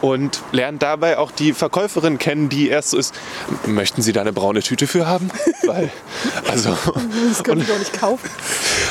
und 0.07 0.41
lernt 0.53 0.83
dabei 0.83 1.19
auch 1.19 1.31
die 1.31 1.53
Verkäuferin 1.53 2.19
kennen, 2.19 2.49
die 2.49 2.69
erst 2.69 2.91
so 2.91 2.99
ist, 2.99 3.15
möchten 3.67 4.03
Sie 4.03 4.13
da 4.13 4.21
eine 4.21 4.33
braune 4.33 4.63
Tüte 4.63 4.87
für 4.87 5.07
haben? 5.07 5.31
Weil, 5.65 5.91
also, 6.49 6.77
das 7.29 7.43
könnte 7.43 7.65
ich 7.65 7.73
auch 7.73 7.79
nicht 7.79 7.99
kaufen. 7.99 8.31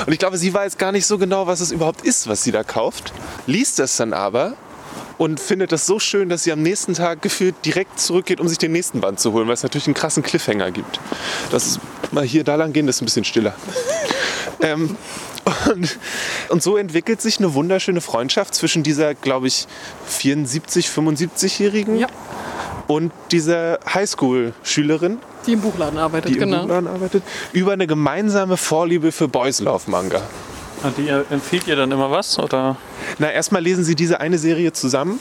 Und 0.05 0.11
ich 0.11 0.19
glaube, 0.19 0.37
sie 0.37 0.53
weiß 0.53 0.77
gar 0.77 0.91
nicht 0.91 1.05
so 1.05 1.17
genau, 1.17 1.47
was 1.47 1.61
es 1.61 1.71
überhaupt 1.71 2.01
ist, 2.05 2.27
was 2.27 2.43
sie 2.43 2.51
da 2.51 2.63
kauft, 2.63 3.13
liest 3.47 3.79
das 3.79 3.95
dann 3.97 4.13
aber 4.13 4.53
und 5.17 5.39
findet 5.39 5.71
das 5.71 5.85
so 5.85 5.99
schön, 5.99 6.27
dass 6.29 6.43
sie 6.43 6.51
am 6.51 6.61
nächsten 6.61 6.93
Tag 6.93 7.21
gefühlt 7.21 7.55
direkt 7.63 7.99
zurückgeht, 7.99 8.41
um 8.41 8.47
sich 8.47 8.57
den 8.57 8.73
nächsten 8.73 8.99
Band 8.99 9.19
zu 9.19 9.31
holen, 9.31 9.47
weil 9.47 9.53
es 9.53 9.63
natürlich 9.63 9.87
einen 9.87 9.93
krassen 9.93 10.23
Cliffhanger 10.23 10.71
gibt. 10.71 10.99
Das 11.51 11.65
ist 11.65 11.79
mal 12.11 12.25
hier 12.25 12.43
da 12.43 12.55
lang 12.55 12.73
gehen, 12.73 12.87
das 12.87 12.97
ist 12.97 13.01
ein 13.01 13.05
bisschen 13.05 13.25
stiller. 13.25 13.55
ähm, 14.61 14.97
und, 15.71 15.97
und, 16.49 16.63
so 16.63 16.77
entwickelt 16.77 17.21
sich 17.21 17.39
eine 17.39 17.53
wunderschöne 17.53 18.01
Freundschaft 18.01 18.55
zwischen 18.55 18.83
dieser, 18.83 19.13
glaube 19.13 19.47
ich, 19.47 19.67
74, 20.07 20.87
75-Jährigen 20.87 21.97
ja. 21.97 22.07
und 22.87 23.11
dieser 23.31 23.79
Highschool-Schülerin. 23.93 25.19
Die 25.45 25.53
im 25.53 25.61
Buchladen 25.61 25.99
arbeitet, 25.99 26.31
die 26.31 26.39
genau. 26.39 26.61
im 26.61 26.61
Buchladen 26.63 26.87
arbeitet, 26.87 27.23
über 27.53 27.73
eine 27.73 27.87
gemeinsame 27.87 28.57
Vorliebe 28.57 29.11
für 29.11 29.27
Boys 29.27 29.59
Love 29.59 29.89
Manga. 29.89 30.21
Und 30.83 30.97
die 30.97 31.07
empfiehlt 31.07 31.67
ihr 31.67 31.75
dann 31.75 31.91
immer 31.91 32.11
was? 32.11 32.37
Oder? 32.37 32.77
Na, 33.17 33.31
erstmal 33.31 33.61
lesen 33.61 33.83
sie 33.83 33.95
diese 33.95 34.19
eine 34.19 34.37
Serie 34.37 34.71
zusammen, 34.73 35.19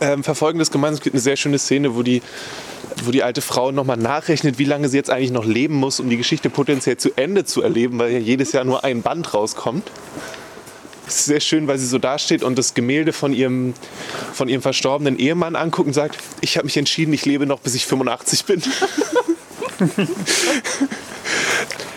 ähm, 0.00 0.24
verfolgen 0.24 0.58
das 0.58 0.70
gemeinsam. 0.70 0.98
Es 0.98 1.02
gibt 1.02 1.14
eine 1.14 1.20
sehr 1.20 1.36
schöne 1.36 1.58
Szene, 1.58 1.94
wo 1.94 2.02
die 2.02 2.22
wo 3.04 3.10
die 3.10 3.22
alte 3.22 3.40
Frau 3.40 3.72
nochmal 3.72 3.96
nachrechnet, 3.96 4.58
wie 4.58 4.64
lange 4.64 4.88
sie 4.88 4.96
jetzt 4.96 5.10
eigentlich 5.10 5.30
noch 5.30 5.44
leben 5.44 5.74
muss, 5.74 6.00
um 6.00 6.08
die 6.10 6.16
Geschichte 6.16 6.50
potenziell 6.50 6.96
zu 6.96 7.10
Ende 7.16 7.44
zu 7.44 7.62
erleben, 7.62 7.98
weil 7.98 8.12
ja 8.12 8.18
jedes 8.18 8.52
Jahr 8.52 8.64
nur 8.64 8.84
ein 8.84 9.02
Band 9.02 9.34
rauskommt. 9.34 9.90
Das 11.06 11.16
ist 11.16 11.24
sehr 11.26 11.40
schön, 11.40 11.66
weil 11.66 11.78
sie 11.78 11.86
so 11.86 11.98
dasteht 11.98 12.42
und 12.42 12.56
das 12.56 12.74
Gemälde 12.74 13.12
von 13.12 13.32
ihrem, 13.32 13.74
von 14.32 14.48
ihrem 14.48 14.62
verstorbenen 14.62 15.18
Ehemann 15.18 15.56
anguckt 15.56 15.88
und 15.88 15.94
sagt, 15.94 16.18
ich 16.40 16.56
habe 16.56 16.66
mich 16.66 16.76
entschieden, 16.76 17.12
ich 17.12 17.26
lebe 17.26 17.46
noch, 17.46 17.60
bis 17.60 17.74
ich 17.74 17.86
85 17.86 18.44
bin. 18.44 18.62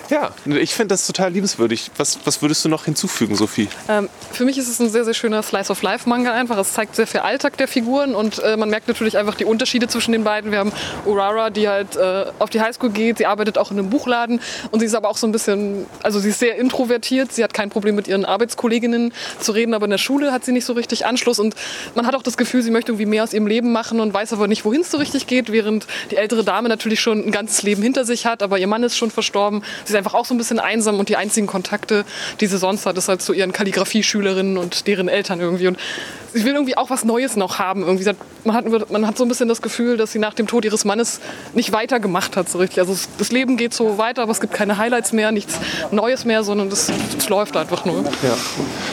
Ja, 0.09 0.31
ich 0.45 0.74
finde 0.74 0.93
das 0.93 1.07
total 1.07 1.31
liebenswürdig. 1.31 1.89
Was, 1.97 2.19
was 2.25 2.41
würdest 2.41 2.63
du 2.63 2.69
noch 2.69 2.85
hinzufügen, 2.85 3.35
Sophie? 3.35 3.67
Ähm, 3.89 4.09
für 4.31 4.45
mich 4.45 4.57
ist 4.57 4.67
es 4.67 4.79
ein 4.79 4.89
sehr, 4.89 5.03
sehr 5.03 5.13
schöner 5.13 5.41
Slice-of-Life-Manga 5.41 6.31
einfach. 6.31 6.57
Es 6.57 6.74
zeigt 6.74 6.95
sehr 6.95 7.07
viel 7.07 7.21
Alltag 7.21 7.57
der 7.57 7.67
Figuren 7.67 8.13
und 8.13 8.39
äh, 8.39 8.55
man 8.55 8.69
merkt 8.69 8.88
natürlich 8.88 9.17
einfach 9.17 9.35
die 9.35 9.45
Unterschiede 9.45 9.88
zwischen 9.88 10.12
den 10.12 10.24
beiden. 10.24 10.51
Wir 10.51 10.59
haben 10.59 10.71
Urara, 11.05 11.50
die 11.50 11.67
halt 11.67 11.95
äh, 11.95 12.25
auf 12.38 12.50
die 12.51 12.62
Highschool 12.62 12.91
geht, 12.91 13.17
sie 13.17 13.25
arbeitet 13.25 13.57
auch 13.57 13.71
in 13.71 13.79
einem 13.79 13.89
Buchladen 13.89 14.41
und 14.71 14.79
sie 14.79 14.85
ist 14.85 14.93
aber 14.93 15.09
auch 15.09 15.17
so 15.17 15.25
ein 15.25 15.31
bisschen, 15.31 15.85
also 16.03 16.19
sie 16.19 16.29
ist 16.29 16.39
sehr 16.39 16.55
introvertiert, 16.57 17.31
sie 17.31 17.43
hat 17.43 17.53
kein 17.53 17.69
Problem 17.69 17.95
mit 17.95 18.07
ihren 18.07 18.25
Arbeitskolleginnen 18.25 19.13
zu 19.39 19.53
reden, 19.53 19.74
aber 19.74 19.85
in 19.85 19.91
der 19.91 19.97
Schule 19.97 20.31
hat 20.31 20.45
sie 20.45 20.51
nicht 20.51 20.65
so 20.65 20.74
richtig 20.74 21.05
Anschluss 21.05 21.39
und 21.39 21.55
man 21.95 22.05
hat 22.05 22.15
auch 22.15 22.24
das 22.24 22.38
Gefühl, 22.38 22.62
sie 22.62 22.71
möchte 22.71 22.91
irgendwie 22.91 23.07
mehr 23.07 23.24
aus 23.24 23.33
ihrem 23.33 23.47
Leben 23.47 23.71
machen 23.71 24.00
und 24.00 24.13
weiß 24.13 24.33
aber 24.33 24.47
nicht, 24.47 24.65
wohin 24.65 24.81
es 24.81 24.91
so 24.91 24.97
richtig 24.97 25.25
geht, 25.25 25.51
während 25.51 25.88
die 26.12 26.17
ältere 26.17 26.43
Dame 26.43 26.69
natürlich 26.69 27.00
schon 27.00 27.25
ein 27.25 27.31
ganzes 27.31 27.63
Leben 27.63 27.81
hinter 27.81 28.05
sich 28.05 28.25
hat, 28.25 28.43
aber 28.43 28.59
ihr 28.59 28.67
Mann 28.67 28.83
ist 28.83 28.97
schon 28.97 29.09
verstorben. 29.09 29.63
Sie 29.85 29.94
ist 29.95 30.05
einfach 30.05 30.13
auch 30.13 30.25
so 30.25 30.33
ein 30.33 30.37
bisschen 30.37 30.59
einsam 30.59 30.99
und 30.99 31.09
die 31.09 31.15
einzigen 31.15 31.47
Kontakte, 31.47 32.05
die 32.39 32.47
sie 32.47 32.57
sonst 32.57 32.85
hat, 32.85 32.97
ist 32.97 33.07
halt 33.07 33.21
zu 33.21 33.33
ihren 33.33 33.51
Kalligrafie-Schülerinnen 33.51 34.57
und 34.57 34.87
deren 34.87 35.07
Eltern 35.07 35.39
irgendwie. 35.39 35.67
Und 35.67 35.77
sie 36.33 36.43
will 36.43 36.53
irgendwie 36.53 36.77
auch 36.77 36.89
was 36.89 37.05
Neues 37.05 37.35
noch 37.35 37.59
haben. 37.59 37.81
Irgendwie. 37.81 38.11
Man, 38.43 38.55
hat, 38.55 38.91
man 38.91 39.07
hat 39.07 39.17
so 39.17 39.23
ein 39.23 39.29
bisschen 39.29 39.47
das 39.47 39.61
Gefühl, 39.61 39.97
dass 39.97 40.11
sie 40.11 40.19
nach 40.19 40.33
dem 40.33 40.47
Tod 40.47 40.65
ihres 40.65 40.85
Mannes 40.85 41.19
nicht 41.53 41.71
weitergemacht 41.71 42.35
hat 42.35 42.49
so 42.49 42.59
richtig. 42.59 42.79
Also 42.79 42.95
das 43.17 43.31
Leben 43.31 43.57
geht 43.57 43.73
so 43.73 43.97
weiter, 43.97 44.21
aber 44.21 44.31
es 44.31 44.41
gibt 44.41 44.53
keine 44.53 44.77
Highlights 44.77 45.13
mehr, 45.13 45.31
nichts 45.31 45.55
Neues 45.91 46.25
mehr, 46.25 46.43
sondern 46.43 46.67
es 46.67 46.91
läuft 47.29 47.57
einfach 47.57 47.85
nur. 47.85 48.03
Ja. 48.03 48.37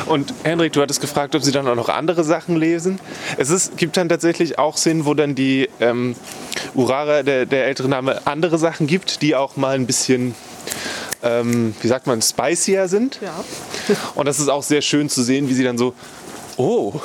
Und 0.06 0.32
Henrik, 0.44 0.73
du 0.73 0.80
hattest 0.80 1.00
gefragt, 1.00 1.35
ob 1.35 1.42
sie 1.42 1.52
dann 1.52 1.66
auch 1.66 1.75
noch 1.75 1.88
andere 1.88 2.25
Sachen 2.25 2.56
lesen. 2.56 3.00
Es 3.37 3.50
ist, 3.50 3.76
gibt 3.76 3.97
dann 3.97 4.09
tatsächlich 4.09 4.59
auch 4.59 4.76
Szenen, 4.76 5.04
wo 5.04 5.14
dann 5.14 5.35
die 5.35 5.68
ähm, 5.80 6.14
Urara, 6.75 7.23
der, 7.23 7.47
der 7.47 7.66
ältere 7.66 7.88
Name, 7.88 8.21
andere 8.25 8.59
Sachen 8.59 8.87
gibt, 8.87 9.23
die 9.23 9.35
auch 9.35 9.56
mal 9.56 9.75
ein 9.75 9.87
bisschen 9.87 10.35
ähm, 11.23 11.75
wie 11.81 11.88
sagt 11.88 12.07
man, 12.07 12.21
spicier 12.23 12.88
sind. 12.88 13.19
Ja. 13.23 13.45
Und 14.14 14.26
das 14.26 14.41
ist 14.41 14.49
auch 14.49 14.62
sehr 14.62 14.83
schön 14.83 15.09
zu 15.09 15.23
sehen, 15.23 15.49
wie 15.49 15.55
sie 15.55 15.64
dann 15.64 15.79
so, 15.79 15.95
oh. 16.57 16.95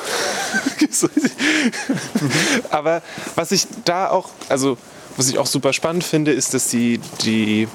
Aber 2.70 3.02
was 3.34 3.52
ich 3.52 3.66
da 3.84 4.10
auch, 4.10 4.30
also 4.48 4.78
was 5.16 5.28
ich 5.28 5.38
auch 5.38 5.46
super 5.46 5.72
spannend 5.72 6.04
finde, 6.04 6.32
ist, 6.32 6.54
dass 6.54 6.68
die, 6.68 7.00
die, 7.22 7.68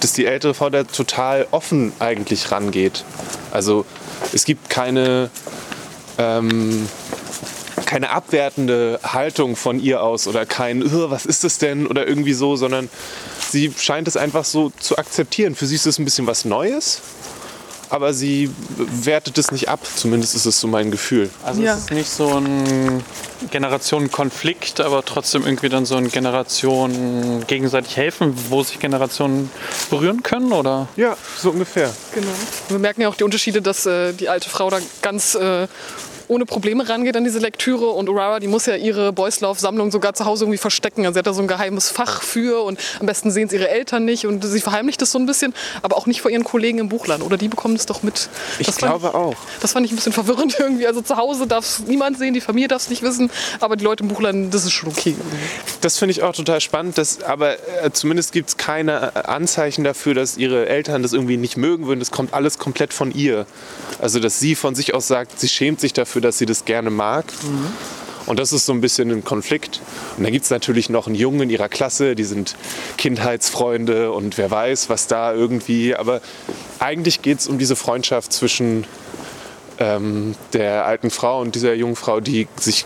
dass 0.00 0.12
die 0.12 0.26
ältere 0.26 0.54
Frau 0.54 0.70
da 0.70 0.84
total 0.84 1.46
offen 1.50 1.92
eigentlich 1.98 2.52
rangeht. 2.52 3.04
Also 3.50 3.84
es 4.32 4.44
gibt 4.44 4.70
keine, 4.70 5.30
ähm, 6.18 6.88
keine 7.86 8.10
abwertende 8.10 9.00
Haltung 9.02 9.56
von 9.56 9.80
ihr 9.80 10.02
aus 10.02 10.28
oder 10.28 10.44
kein, 10.44 10.82
was 11.10 11.24
ist 11.24 11.44
das 11.44 11.58
denn 11.58 11.86
oder 11.86 12.06
irgendwie 12.06 12.34
so, 12.34 12.56
sondern 12.56 12.90
sie 13.50 13.72
scheint 13.78 14.08
es 14.08 14.16
einfach 14.16 14.44
so 14.44 14.70
zu 14.78 14.98
akzeptieren. 14.98 15.54
Für 15.54 15.66
sie 15.66 15.76
ist 15.76 15.86
es 15.86 15.98
ein 15.98 16.04
bisschen 16.04 16.26
was 16.26 16.44
Neues, 16.44 17.00
aber 17.88 18.12
sie 18.12 18.50
wertet 18.76 19.38
es 19.38 19.52
nicht 19.52 19.68
ab. 19.68 19.80
Zumindest 19.96 20.34
ist 20.34 20.46
es 20.46 20.60
so 20.60 20.66
mein 20.66 20.90
Gefühl. 20.90 21.30
Also 21.44 21.62
ja. 21.62 21.74
es 21.74 21.80
ist 21.80 21.90
nicht 21.92 22.10
so 22.10 22.28
ein 22.36 23.02
Generationenkonflikt, 23.50 24.80
aber 24.80 25.04
trotzdem 25.04 25.44
irgendwie 25.44 25.68
dann 25.68 25.86
so 25.86 25.96
ein 25.96 26.10
Generation 26.10 27.44
gegenseitig 27.46 27.96
helfen, 27.96 28.34
wo 28.48 28.62
sich 28.62 28.78
Generationen 28.78 29.50
berühren 29.90 30.22
können, 30.22 30.52
oder? 30.52 30.88
Ja, 30.96 31.16
so 31.38 31.50
ungefähr. 31.50 31.94
Genau. 32.14 32.28
Wir 32.68 32.78
merken 32.78 33.02
ja 33.02 33.08
auch 33.08 33.14
die 33.14 33.24
Unterschiede, 33.24 33.62
dass 33.62 33.86
äh, 33.86 34.12
die 34.12 34.28
alte 34.28 34.48
Frau 34.48 34.70
da 34.70 34.78
ganz 35.02 35.34
äh, 35.34 35.68
ohne 36.28 36.46
Probleme 36.46 36.88
rangeht 36.88 37.16
an 37.16 37.24
diese 37.24 37.38
Lektüre. 37.38 37.86
Und 37.88 38.08
Urara, 38.08 38.40
die 38.40 38.48
muss 38.48 38.66
ja 38.66 38.76
ihre 38.76 39.12
Boyslauf-Sammlung 39.12 39.90
sogar 39.90 40.14
zu 40.14 40.24
Hause 40.24 40.44
irgendwie 40.44 40.58
verstecken. 40.58 41.02
Also 41.02 41.14
sie 41.14 41.18
hat 41.20 41.26
da 41.26 41.32
so 41.32 41.42
ein 41.42 41.48
geheimes 41.48 41.90
Fach 41.90 42.22
für 42.22 42.62
und 42.62 42.78
am 43.00 43.06
besten 43.06 43.30
sehen 43.30 43.46
es 43.48 43.52
ihre 43.52 43.68
Eltern 43.68 44.04
nicht. 44.04 44.26
Und 44.26 44.44
sie 44.44 44.60
verheimlicht 44.60 45.00
das 45.02 45.12
so 45.12 45.18
ein 45.18 45.26
bisschen, 45.26 45.54
aber 45.82 45.96
auch 45.96 46.06
nicht 46.06 46.20
vor 46.20 46.30
ihren 46.30 46.44
Kollegen 46.44 46.78
im 46.78 46.88
Buchladen. 46.88 47.24
Oder 47.24 47.36
die 47.36 47.48
bekommen 47.48 47.76
es 47.76 47.86
doch 47.86 48.02
mit. 48.02 48.28
Ich 48.58 48.74
glaube 48.76 49.08
ich, 49.08 49.14
auch. 49.14 49.36
Das 49.60 49.72
fand 49.72 49.86
ich 49.86 49.92
ein 49.92 49.96
bisschen 49.96 50.12
verwirrend 50.12 50.56
irgendwie. 50.58 50.86
Also 50.86 51.02
zu 51.02 51.16
Hause 51.16 51.46
darf 51.46 51.64
es 51.64 51.80
niemand 51.80 52.18
sehen, 52.18 52.34
die 52.34 52.40
Familie 52.40 52.68
darf 52.68 52.82
es 52.82 52.90
nicht 52.90 53.02
wissen, 53.02 53.30
aber 53.60 53.76
die 53.76 53.84
Leute 53.84 54.02
im 54.02 54.08
Buchladen, 54.08 54.50
das 54.50 54.64
ist 54.64 54.72
schon 54.72 54.90
okay. 54.90 55.14
Das 55.80 55.98
finde 55.98 56.12
ich 56.12 56.22
auch 56.22 56.34
total 56.34 56.60
spannend, 56.60 56.98
dass, 56.98 57.22
aber 57.22 57.54
äh, 57.82 57.90
zumindest 57.92 58.32
gibt 58.32 58.48
es 58.50 58.56
keine 58.56 59.12
äh, 59.14 59.18
Anzeichen 59.20 59.84
dafür, 59.84 60.14
dass 60.14 60.36
ihre 60.36 60.68
Eltern 60.68 61.02
das 61.02 61.12
irgendwie 61.12 61.36
nicht 61.36 61.56
mögen 61.56 61.86
würden. 61.86 62.00
Das 62.00 62.10
kommt 62.10 62.34
alles 62.34 62.58
komplett 62.58 62.92
von 62.92 63.12
ihr. 63.12 63.46
Also, 64.00 64.20
dass 64.20 64.40
sie 64.40 64.54
von 64.54 64.74
sich 64.74 64.94
aus 64.94 65.06
sagt, 65.06 65.40
sie 65.40 65.48
schämt 65.48 65.80
sich 65.80 65.92
dafür, 65.92 66.15
dass 66.20 66.38
sie 66.38 66.46
das 66.46 66.64
gerne 66.64 66.90
mag. 66.90 67.26
Mhm. 67.42 67.68
Und 68.26 68.40
das 68.40 68.52
ist 68.52 68.66
so 68.66 68.72
ein 68.72 68.80
bisschen 68.80 69.10
ein 69.10 69.24
Konflikt. 69.24 69.80
Und 70.16 70.24
dann 70.24 70.32
gibt 70.32 70.44
es 70.44 70.50
natürlich 70.50 70.90
noch 70.90 71.06
einen 71.06 71.14
Jungen 71.14 71.42
in 71.42 71.50
ihrer 71.50 71.68
Klasse, 71.68 72.16
die 72.16 72.24
sind 72.24 72.56
Kindheitsfreunde 72.98 74.10
und 74.12 74.36
wer 74.36 74.50
weiß, 74.50 74.90
was 74.90 75.06
da 75.06 75.32
irgendwie. 75.32 75.94
Aber 75.94 76.20
eigentlich 76.80 77.22
geht 77.22 77.38
es 77.38 77.46
um 77.46 77.58
diese 77.58 77.76
Freundschaft 77.76 78.32
zwischen 78.32 78.84
ähm, 79.78 80.34
der 80.52 80.86
alten 80.86 81.10
Frau 81.10 81.40
und 81.40 81.54
dieser 81.54 81.74
jungen 81.74 81.96
Frau, 81.96 82.20
die 82.20 82.48
sich 82.58 82.84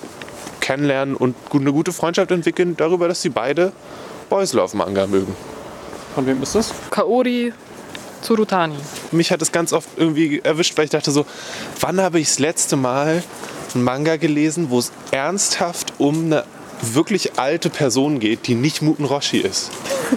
kennenlernen 0.61 1.17
und 1.17 1.35
eine 1.53 1.73
gute 1.73 1.93
Freundschaft 1.93 2.31
entwickeln 2.31 2.77
darüber, 2.77 3.09
dass 3.09 3.23
sie 3.23 3.31
beide 3.31 3.73
Boys 4.29 4.53
Love 4.53 4.77
Manga 4.77 5.07
mögen. 5.07 5.35
Von 6.15 6.27
wem 6.27 6.43
ist 6.43 6.55
das? 6.55 6.73
Kaori 6.91 7.53
Tsurutani. 8.23 8.77
Mich 9.13 9.31
hat 9.33 9.43
es 9.43 9.53
ganz 9.53 9.73
oft 9.73 9.89
irgendwie 9.97 10.41
erwischt, 10.43 10.77
weil 10.77 10.85
ich 10.85 10.91
dachte 10.91 11.11
so, 11.11 11.27
wann 11.81 12.01
habe 12.01 12.21
ich 12.21 12.29
das 12.29 12.39
letzte 12.39 12.77
Mal 12.77 13.23
einen 13.75 13.85
Manga 13.85 14.17
gelesen, 14.17 14.71
wo 14.71 14.79
es 14.79 14.93
ernsthaft 15.11 15.95
um 15.99 16.27
eine 16.27 16.45
wirklich 16.83 17.39
alte 17.39 17.71
Person 17.71 18.21
geht, 18.21 18.47
die 18.47 18.55
nicht 18.55 18.83
Muten 18.83 19.05
Roshi 19.05 19.39
ist. 19.39 19.71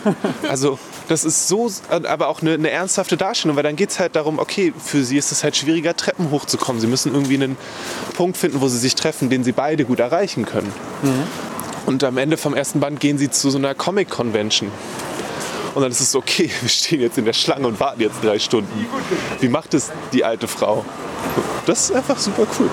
Also 0.49 0.79
das 1.07 1.23
ist 1.23 1.47
so, 1.47 1.69
aber 1.89 2.27
auch 2.27 2.41
eine, 2.41 2.53
eine 2.53 2.69
ernsthafte 2.69 3.17
Darstellung, 3.17 3.55
weil 3.55 3.63
dann 3.63 3.75
geht 3.75 3.89
es 3.89 3.99
halt 3.99 4.15
darum, 4.15 4.39
okay, 4.39 4.73
für 4.83 5.03
sie 5.03 5.17
ist 5.17 5.31
es 5.31 5.43
halt 5.43 5.55
schwieriger, 5.55 5.95
Treppen 5.95 6.31
hochzukommen. 6.31 6.81
Sie 6.81 6.87
müssen 6.87 7.13
irgendwie 7.13 7.35
einen 7.35 7.57
Punkt 8.15 8.37
finden, 8.37 8.61
wo 8.61 8.67
sie 8.67 8.77
sich 8.77 8.95
treffen, 8.95 9.29
den 9.29 9.43
sie 9.43 9.51
beide 9.51 9.85
gut 9.85 9.99
erreichen 9.99 10.45
können. 10.45 10.71
Mhm. 11.01 11.27
Und 11.85 12.03
am 12.03 12.17
Ende 12.17 12.37
vom 12.37 12.53
ersten 12.53 12.79
Band 12.79 12.99
gehen 12.99 13.17
sie 13.17 13.29
zu 13.29 13.49
so 13.49 13.57
einer 13.57 13.75
Comic-Convention. 13.75 14.71
Und 15.75 15.81
dann 15.81 15.91
ist 15.91 15.99
es 15.99 16.15
okay, 16.15 16.49
wir 16.61 16.69
stehen 16.69 17.01
jetzt 17.01 17.17
in 17.17 17.25
der 17.25 17.33
Schlange 17.33 17.67
und 17.67 17.79
warten 17.79 18.01
jetzt 18.01 18.23
drei 18.23 18.39
Stunden. 18.39 18.85
Wie 19.39 19.49
macht 19.49 19.73
es 19.73 19.91
die 20.11 20.23
alte 20.23 20.47
Frau? 20.47 20.85
Das 21.65 21.89
ist 21.89 21.95
einfach 21.95 22.17
super 22.17 22.45
cool. 22.59 22.69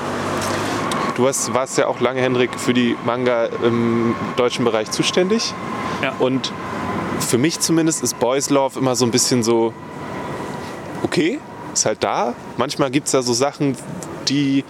Du 1.16 1.28
hast, 1.28 1.52
warst 1.52 1.76
ja 1.78 1.86
auch 1.86 2.00
lange, 2.00 2.20
Hendrik, 2.20 2.58
für 2.58 2.72
die 2.72 2.96
Manga 3.04 3.46
im 3.62 4.14
deutschen 4.36 4.64
Bereich 4.64 4.90
zuständig. 4.90 5.52
Ja. 6.02 6.14
Und 6.18 6.52
für 7.20 7.38
mich 7.38 7.60
zumindest 7.60 8.02
ist 8.02 8.18
Boys 8.18 8.50
Love 8.50 8.78
immer 8.78 8.96
so 8.96 9.04
ein 9.04 9.10
bisschen 9.10 9.42
so, 9.42 9.74
okay, 11.02 11.38
ist 11.72 11.86
halt 11.86 12.02
da. 12.02 12.34
Manchmal 12.56 12.90
gibt 12.90 13.06
es 13.06 13.12
da 13.12 13.22
so 13.22 13.32
Sachen, 13.32 13.76
die 14.28 14.64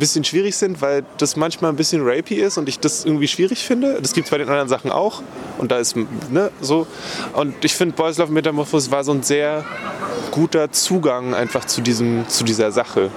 bisschen 0.00 0.24
schwierig 0.24 0.56
sind, 0.56 0.82
weil 0.82 1.04
das 1.18 1.36
manchmal 1.36 1.70
ein 1.70 1.76
bisschen 1.76 2.02
rapey 2.02 2.34
ist 2.34 2.58
und 2.58 2.68
ich 2.68 2.80
das 2.80 3.04
irgendwie 3.04 3.28
schwierig 3.28 3.64
finde. 3.64 4.00
Das 4.02 4.12
gibt 4.12 4.26
es 4.26 4.30
bei 4.32 4.38
den 4.38 4.48
anderen 4.48 4.68
Sachen 4.68 4.90
auch. 4.90 5.22
Und 5.58 5.70
da 5.70 5.78
ist, 5.78 5.94
ne, 5.96 6.50
so. 6.60 6.88
Und 7.34 7.64
ich 7.64 7.74
finde, 7.74 7.94
Boys 7.94 8.18
Love 8.18 8.32
Metamorphose 8.32 8.90
war 8.90 9.04
so 9.04 9.12
ein 9.12 9.22
sehr 9.22 9.64
guter 10.32 10.72
Zugang 10.72 11.34
einfach 11.34 11.64
zu, 11.66 11.80
diesem, 11.80 12.28
zu 12.28 12.42
dieser 12.42 12.72
Sache. 12.72 13.10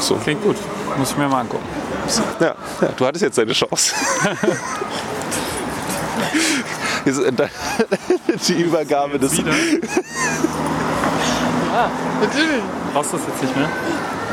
So. 0.00 0.16
Klingt 0.16 0.42
gut. 0.42 0.56
Muss 0.98 1.12
ich 1.12 1.16
mir 1.16 1.28
mal 1.28 1.40
angucken. 1.40 1.64
Ja, 2.40 2.54
ja 2.80 2.88
du 2.96 3.06
hattest 3.06 3.22
jetzt 3.22 3.38
deine 3.38 3.52
Chance. 3.52 3.94
Die 8.48 8.52
Übergabe 8.52 9.18
des. 9.18 9.36
Wieder? 9.36 9.50
ja, 11.72 11.90
natürlich. 12.20 12.62
Brauchst 12.92 13.12
du 13.12 13.16
das 13.16 13.26
jetzt 13.26 13.42
nicht 13.42 13.56
mehr? 13.56 13.68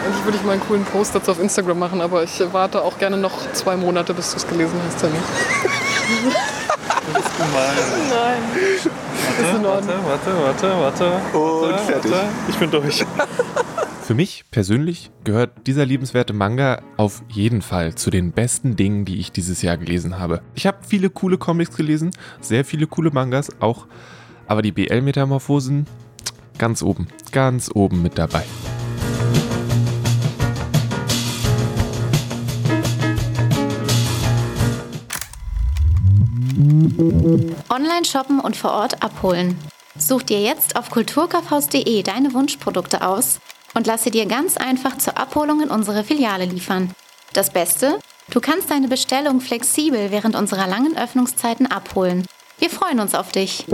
Eigentlich 0.06 0.24
würde 0.24 0.38
ich 0.38 0.44
mal 0.44 0.54
einen 0.54 0.62
coolen 0.62 0.86
Post 0.86 1.16
dazu 1.16 1.32
auf 1.32 1.40
Instagram 1.40 1.80
machen, 1.80 2.02
aber 2.02 2.24
ich 2.24 2.42
warte 2.52 2.82
auch 2.82 2.98
gerne 2.98 3.18
noch 3.18 3.52
zwei 3.54 3.76
Monate, 3.76 4.14
bis 4.14 4.32
du 4.32 4.38
es 4.38 4.48
gelesen 4.48 4.80
hast, 4.86 5.00
Tammy. 5.02 5.18
Das 7.14 7.26
ist 7.26 7.38
gemein. 7.38 7.70
Nein. 8.10 8.42
Warte, 9.64 9.64
warte, 9.64 9.88
warte, 10.06 10.78
warte, 10.78 11.02
warte. 11.02 11.38
Und 11.38 11.72
warte, 11.72 11.84
fertig. 11.86 12.12
Warte. 12.12 12.28
Ich 12.48 12.56
bin 12.58 12.72
durch. 12.72 13.06
Für 14.04 14.16
mich 14.16 14.46
persönlich 14.50 15.12
gehört 15.24 15.68
dieser 15.68 15.86
liebenswerte 15.86 16.34
Manga 16.34 16.82
auf 16.98 17.22
jeden 17.28 17.62
Fall 17.62 17.94
zu 17.94 18.10
den 18.10 18.32
besten 18.32 18.76
Dingen, 18.76 19.06
die 19.06 19.20
ich 19.20 19.32
dieses 19.32 19.62
Jahr 19.62 19.78
gelesen 19.78 20.18
habe. 20.18 20.42
Ich 20.56 20.66
habe 20.66 20.80
viele 20.88 21.12
coole 21.12 21.38
Comics 21.38 21.76
gelesen, 21.78 22.10
sehr 22.42 22.66
viele 22.66 22.88
coole 22.88 23.12
Mangas 23.12 23.50
auch, 23.60 23.86
aber 24.48 24.64
die 24.64 24.72
BL-Metamorphosen 24.72 25.86
ganz 26.58 26.82
oben, 26.82 27.08
ganz 27.32 27.70
oben 27.72 28.02
mit 28.02 28.18
dabei. 28.18 28.46
Online 36.60 38.04
shoppen 38.04 38.40
und 38.42 38.58
vor 38.58 38.72
Ort 38.72 39.02
abholen. 39.02 39.58
Such 39.98 40.24
dir 40.24 40.42
jetzt 40.42 40.76
auf 40.76 40.90
kulturkaufhaus.de 40.90 42.04
deine 42.04 42.34
Wunschprodukte 42.34 43.06
aus 43.06 43.40
und 43.76 43.88
lasse 43.88 44.12
dir 44.12 44.26
ganz 44.26 44.58
einfach 44.58 44.98
zur 44.98 45.18
Abholung 45.18 45.62
in 45.62 45.70
unsere 45.70 46.04
Filiale 46.04 46.46
liefern. 46.46 46.92
Das 47.32 47.52
Beste? 47.52 48.00
Du 48.30 48.42
kannst 48.42 48.70
deine 48.70 48.90
Bestellung 48.90 49.40
flexibel 49.40 50.12
während 50.12 50.36
unserer 50.36 50.68
langen 50.68 50.98
Öffnungszeiten 50.98 51.66
abholen. 51.68 52.26
Wir 52.60 52.70
freuen 52.70 53.00
uns 53.00 53.16
auf 53.16 53.32
dich. 53.32 53.66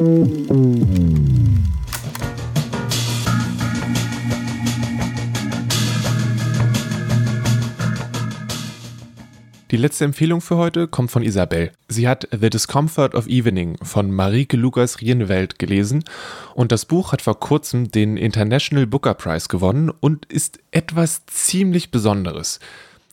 Die 9.76 9.82
letzte 9.82 10.06
Empfehlung 10.06 10.40
für 10.40 10.56
heute 10.56 10.88
kommt 10.88 11.12
von 11.12 11.22
Isabel. 11.22 11.70
Sie 11.90 12.08
hat 12.08 12.30
The 12.32 12.50
Discomfort 12.50 13.14
of 13.14 13.28
Evening 13.28 13.76
von 13.84 14.10
Marieke 14.10 14.56
Lukas 14.56 15.02
Rienwelt 15.02 15.60
gelesen 15.60 16.06
und 16.54 16.72
das 16.72 16.86
Buch 16.86 17.12
hat 17.12 17.22
vor 17.22 17.42
kurzem 17.42 17.92
den 17.92 18.16
International 18.16 18.88
Booker 18.88 19.16
Prize 19.16 19.50
gewonnen 19.50 19.90
und 19.90 20.28
ist 20.28 20.60
etwas 20.72 21.26
ziemlich 21.26 21.92
Besonderes. 21.92 22.62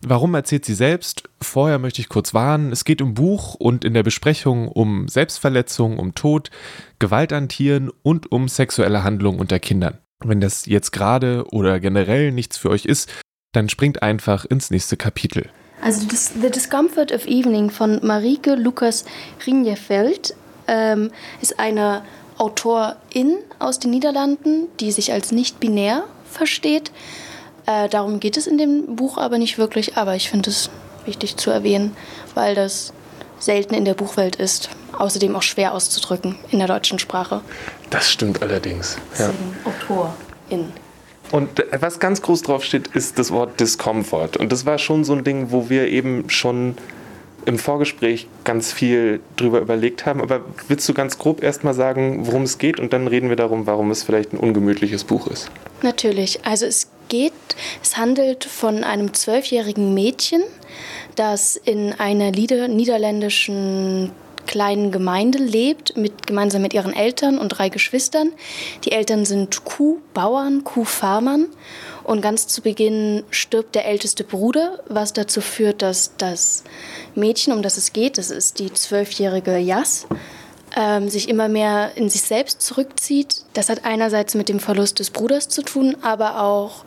Warum 0.02 0.37
erzählt 0.37 0.64
sie 0.64 0.76
selbst? 0.76 1.28
Vorher 1.40 1.81
möchte 1.81 2.00
ich 2.00 2.09
kurz 2.09 2.33
warnen, 2.33 2.71
es 2.71 2.85
geht 2.85 3.00
im 3.00 3.14
Buch 3.14 3.54
und 3.54 3.85
in 3.85 3.92
der 3.92 4.04
Besprechung 4.04 4.69
um 4.69 5.09
Selbstverletzung, 5.09 5.99
um 5.99 6.14
Tod, 6.14 6.52
Gewalt 7.00 7.33
an 7.33 7.49
Tieren 7.49 7.90
und 8.04 8.31
um 8.31 8.47
sexuelle 8.47 9.02
Handlungen 9.02 9.40
unter 9.40 9.59
Kindern. 9.59 9.99
Wenn 10.25 10.40
das 10.40 10.66
jetzt 10.66 10.92
gerade 10.92 11.45
oder 11.50 11.81
generell 11.81 12.31
nichts 12.31 12.57
für 12.57 12.71
euch 12.71 12.85
ist, 12.85 13.12
dann 13.50 13.69
springt 13.69 14.04
einfach 14.04 14.45
ins 14.45 14.71
nächste 14.71 14.97
Kapitel. 14.97 15.50
Also 15.82 16.06
das, 16.06 16.32
The 16.40 16.50
Discomfort 16.50 17.12
of 17.12 17.26
Evening 17.26 17.70
von 17.70 18.00
Marike 18.02 18.54
Lukas 18.54 19.04
Rinjefeld 19.46 20.34
ähm, 20.68 21.10
ist 21.42 21.58
eine 21.58 22.02
Autorin 22.38 23.36
aus 23.58 23.78
den 23.78 23.90
Niederlanden, 23.90 24.68
die 24.80 24.90
sich 24.90 25.12
als 25.12 25.32
nicht 25.32 25.60
binär 25.60 26.04
versteht 26.24 26.90
äh, 27.66 27.88
darum 27.88 28.20
geht 28.20 28.36
es 28.36 28.46
in 28.46 28.58
dem 28.58 28.96
Buch 28.96 29.18
aber 29.18 29.38
nicht 29.38 29.58
wirklich, 29.58 29.96
aber 29.96 30.16
ich 30.16 30.30
finde 30.30 30.50
es 30.50 30.70
wichtig 31.04 31.36
zu 31.36 31.50
erwähnen, 31.50 31.96
weil 32.34 32.54
das 32.54 32.92
selten 33.38 33.74
in 33.74 33.84
der 33.84 33.94
Buchwelt 33.94 34.36
ist. 34.36 34.70
Außerdem 34.92 35.34
auch 35.34 35.42
schwer 35.42 35.74
auszudrücken 35.74 36.38
in 36.50 36.58
der 36.58 36.68
deutschen 36.68 36.98
Sprache. 36.98 37.40
Das 37.90 38.10
stimmt 38.10 38.42
allerdings. 38.42 38.98
Ja. 39.18 39.30
Autorin. 39.64 40.72
Und 41.32 41.64
was 41.72 41.98
ganz 41.98 42.22
groß 42.22 42.42
drauf 42.42 42.62
steht, 42.62 42.88
ist 42.88 43.18
das 43.18 43.32
Wort 43.32 43.58
Discomfort. 43.58 44.36
Und 44.36 44.52
das 44.52 44.66
war 44.66 44.78
schon 44.78 45.02
so 45.02 45.14
ein 45.14 45.24
Ding, 45.24 45.50
wo 45.50 45.70
wir 45.70 45.88
eben 45.88 46.28
schon 46.28 46.76
im 47.44 47.58
Vorgespräch 47.58 48.28
ganz 48.44 48.72
viel 48.72 49.20
drüber 49.36 49.60
überlegt 49.60 50.06
haben. 50.06 50.20
Aber 50.20 50.42
willst 50.68 50.88
du 50.88 50.94
ganz 50.94 51.18
grob 51.18 51.42
erstmal 51.42 51.74
sagen, 51.74 52.26
worum 52.26 52.42
es 52.42 52.58
geht? 52.58 52.78
Und 52.78 52.92
dann 52.92 53.08
reden 53.08 53.30
wir 53.30 53.36
darum, 53.36 53.66
warum 53.66 53.90
es 53.90 54.02
vielleicht 54.02 54.32
ein 54.32 54.36
ungemütliches 54.36 55.04
Buch 55.04 55.26
ist. 55.26 55.50
Natürlich. 55.82 56.44
Also 56.44 56.66
es 56.66 56.88
geht, 57.08 57.32
es 57.82 57.96
handelt 57.96 58.44
von 58.44 58.84
einem 58.84 59.12
zwölfjährigen 59.12 59.94
Mädchen, 59.94 60.42
das 61.16 61.56
in 61.56 61.92
einer 61.94 62.30
niederländischen 62.30 64.12
kleinen 64.46 64.92
Gemeinde 64.92 65.38
lebt, 65.38 65.96
mit, 65.96 66.26
gemeinsam 66.26 66.62
mit 66.62 66.75
ihren 66.75 66.92
Eltern 66.92 67.38
und 67.38 67.49
drei 67.49 67.68
Geschwistern. 67.68 68.32
Die 68.84 68.92
Eltern 68.92 69.25
sind 69.25 69.64
Kuhbauern, 69.64 70.64
Kuhfarmern. 70.64 71.46
Und 72.04 72.20
ganz 72.20 72.49
zu 72.49 72.62
Beginn 72.62 73.22
stirbt 73.30 73.75
der 73.75 73.87
älteste 73.87 74.25
Bruder, 74.25 74.80
was 74.88 75.12
dazu 75.12 75.40
führt, 75.40 75.82
dass 75.82 76.12
das 76.18 76.64
Mädchen, 77.14 77.52
um 77.52 77.62
das 77.62 77.76
es 77.76 77.92
geht, 77.92 78.18
das 78.18 78.30
ist 78.30 78.58
die 78.58 78.72
zwölfjährige 78.72 79.56
Jas, 79.58 80.06
ähm, 80.76 81.08
sich 81.08 81.28
immer 81.28 81.49
mehr 81.49 81.92
in 81.94 82.08
sich 82.08 82.22
selbst 82.22 82.62
zurückzieht. 82.62 83.44
Das 83.52 83.68
hat 83.68 83.84
einerseits 83.84 84.34
mit 84.34 84.49
dem 84.49 84.58
Verlust 84.58 84.99
des 84.99 85.11
Bruders 85.11 85.49
zu 85.49 85.62
tun, 85.62 85.96
aber 86.02 86.42
auch 86.42 86.84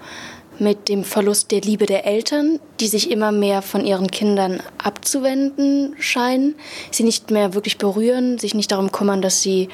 mit 0.60 0.90
dem 0.90 1.04
Verlust 1.04 1.52
der 1.52 1.62
Liebe 1.62 1.86
der 1.86 2.06
Eltern, 2.06 2.60
die 2.80 2.88
sich 2.88 3.12
immer 3.12 3.32
mehr 3.32 3.62
von 3.62 3.86
ihren 3.86 4.08
Kindern 4.08 4.62
abzuwenden 4.78 5.96
scheinen, 6.00 6.56
sie 6.92 7.04
nicht 7.04 7.32
mehr 7.32 7.54
wirklich 7.54 7.78
berühren, 7.78 8.38
sich 8.38 8.54
nicht 8.54 8.72
darum 8.72 8.92
kümmern, 8.92 9.22
dass 9.22 9.42
sie 9.42 9.70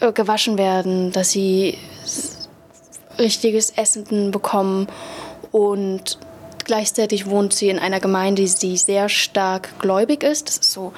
äh, 0.00 0.12
gewaschen 0.12 0.58
werden, 0.58 1.12
dass 1.12 1.30
sie 1.30 1.76
richtiges 3.18 3.70
Essen 3.70 4.30
bekommen 4.30 4.86
und 5.52 6.18
gleichzeitig 6.64 7.26
wohnt 7.26 7.52
sie 7.52 7.68
in 7.68 7.78
einer 7.78 8.00
Gemeinde, 8.00 8.44
die 8.44 8.76
sehr 8.76 9.08
stark 9.08 9.78
gläubig 9.80 10.22
ist. 10.22 10.48
Das 10.48 10.58
ist 10.58 10.72
so, 10.72 10.92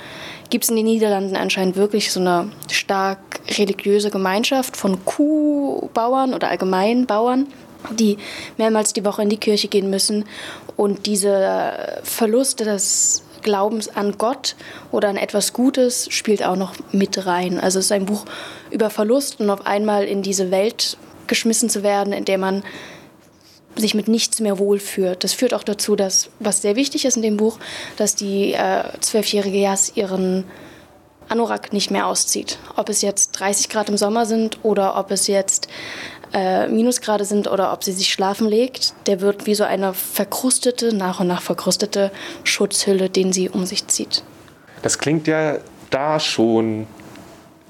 gibt 0.51 0.65
es 0.65 0.71
in 0.71 0.77
den 0.77 0.85
Niederlanden 0.85 1.35
anscheinend 1.35 1.77
wirklich 1.77 2.13
so 2.13 2.21
eine 2.21 2.51
stark 2.71 3.19
religiöse 3.59 4.11
Gemeinschaft 4.11 4.77
von 4.77 5.05
Kuhbauern 5.05 6.35
oder 6.35 6.51
allgemein 6.51 7.07
Bauern, 7.07 7.47
die 7.91 8.19
mehrmals 8.59 8.93
die 8.93 9.05
Woche 9.05 9.23
in 9.23 9.29
die 9.29 9.37
Kirche 9.37 9.69
gehen 9.69 9.91
müssen 9.91 10.25
und 10.77 11.07
diese 11.07 12.01
Verluste 12.03 12.65
des 12.65 13.23
Glaubens 13.43 13.89
an 13.89 14.17
Gott 14.19 14.55
oder 14.91 15.09
an 15.09 15.17
etwas 15.17 15.53
Gutes 15.53 16.07
spielt 16.11 16.45
auch 16.45 16.57
noch 16.57 16.75
mit 16.93 17.27
rein. 17.27 17.59
Also 17.59 17.79
es 17.79 17.87
ist 17.87 17.93
ein 17.93 18.07
Buch 18.07 18.25
über 18.71 18.89
Verlust 18.89 19.41
und 19.41 19.51
auf 19.51 19.67
einmal 19.67 20.05
in 20.05 20.23
diese 20.23 20.51
Welt 20.51 20.97
geschmissen 21.27 21.69
zu 21.69 21.83
werden, 21.83 22.13
in 22.13 22.25
der 22.25 22.39
man 22.39 22.63
sich 23.77 23.95
mit 23.95 24.09
nichts 24.09 24.41
mehr 24.41 24.59
wohlfühlt. 24.59 25.25
Das 25.25 25.33
führt 25.33 25.55
auch 25.55 25.63
dazu, 25.63 25.97
dass, 25.97 26.31
was 26.41 26.63
sehr 26.63 26.77
wichtig 26.77 27.05
ist 27.05 27.17
in 27.17 27.23
dem 27.23 27.37
Buch, 27.37 27.59
dass 27.97 28.15
die 28.15 28.53
äh, 28.53 28.85
zwölfjährige 29.01 29.57
äh, 29.57 29.63
Jas 29.63 29.97
ihren 29.97 30.45
Anorak 31.29 31.73
nicht 31.73 31.91
mehr 31.91 32.07
auszieht. 32.07 32.59
Ob 32.77 32.91
es 32.91 33.01
jetzt 33.01 33.33
30 33.33 33.71
Grad 33.71 33.89
im 33.89 33.97
Sommer 33.97 34.27
sind 34.27 34.59
oder 34.63 34.99
ob 34.99 35.11
es 35.11 35.27
jetzt 35.27 35.69
äh, 36.33 36.67
Minusgrade 36.69 37.25
sind 37.25 37.51
oder 37.51 37.73
ob 37.73 37.85
sie 37.85 37.93
sich 37.93 38.13
schlafen 38.13 38.49
legt, 38.49 38.95
der 39.07 39.21
wird 39.21 39.47
wie 39.47 39.55
so 39.55 39.65
eine 39.65 39.95
verkrustete, 39.95 40.95
nach 40.95 41.21
und 41.21 41.29
nach 41.29 41.43
verkrustete 41.43 42.11
Schutzhülle, 42.45 43.11
den 43.11 43.33
sie 43.33 43.49
um 43.49 43.67
sich 43.67 43.87
zieht. 43.87 44.23
Das 44.83 44.99
klingt 44.99 45.27
ja 45.27 45.59
da 45.91 46.19
schon 46.19 46.87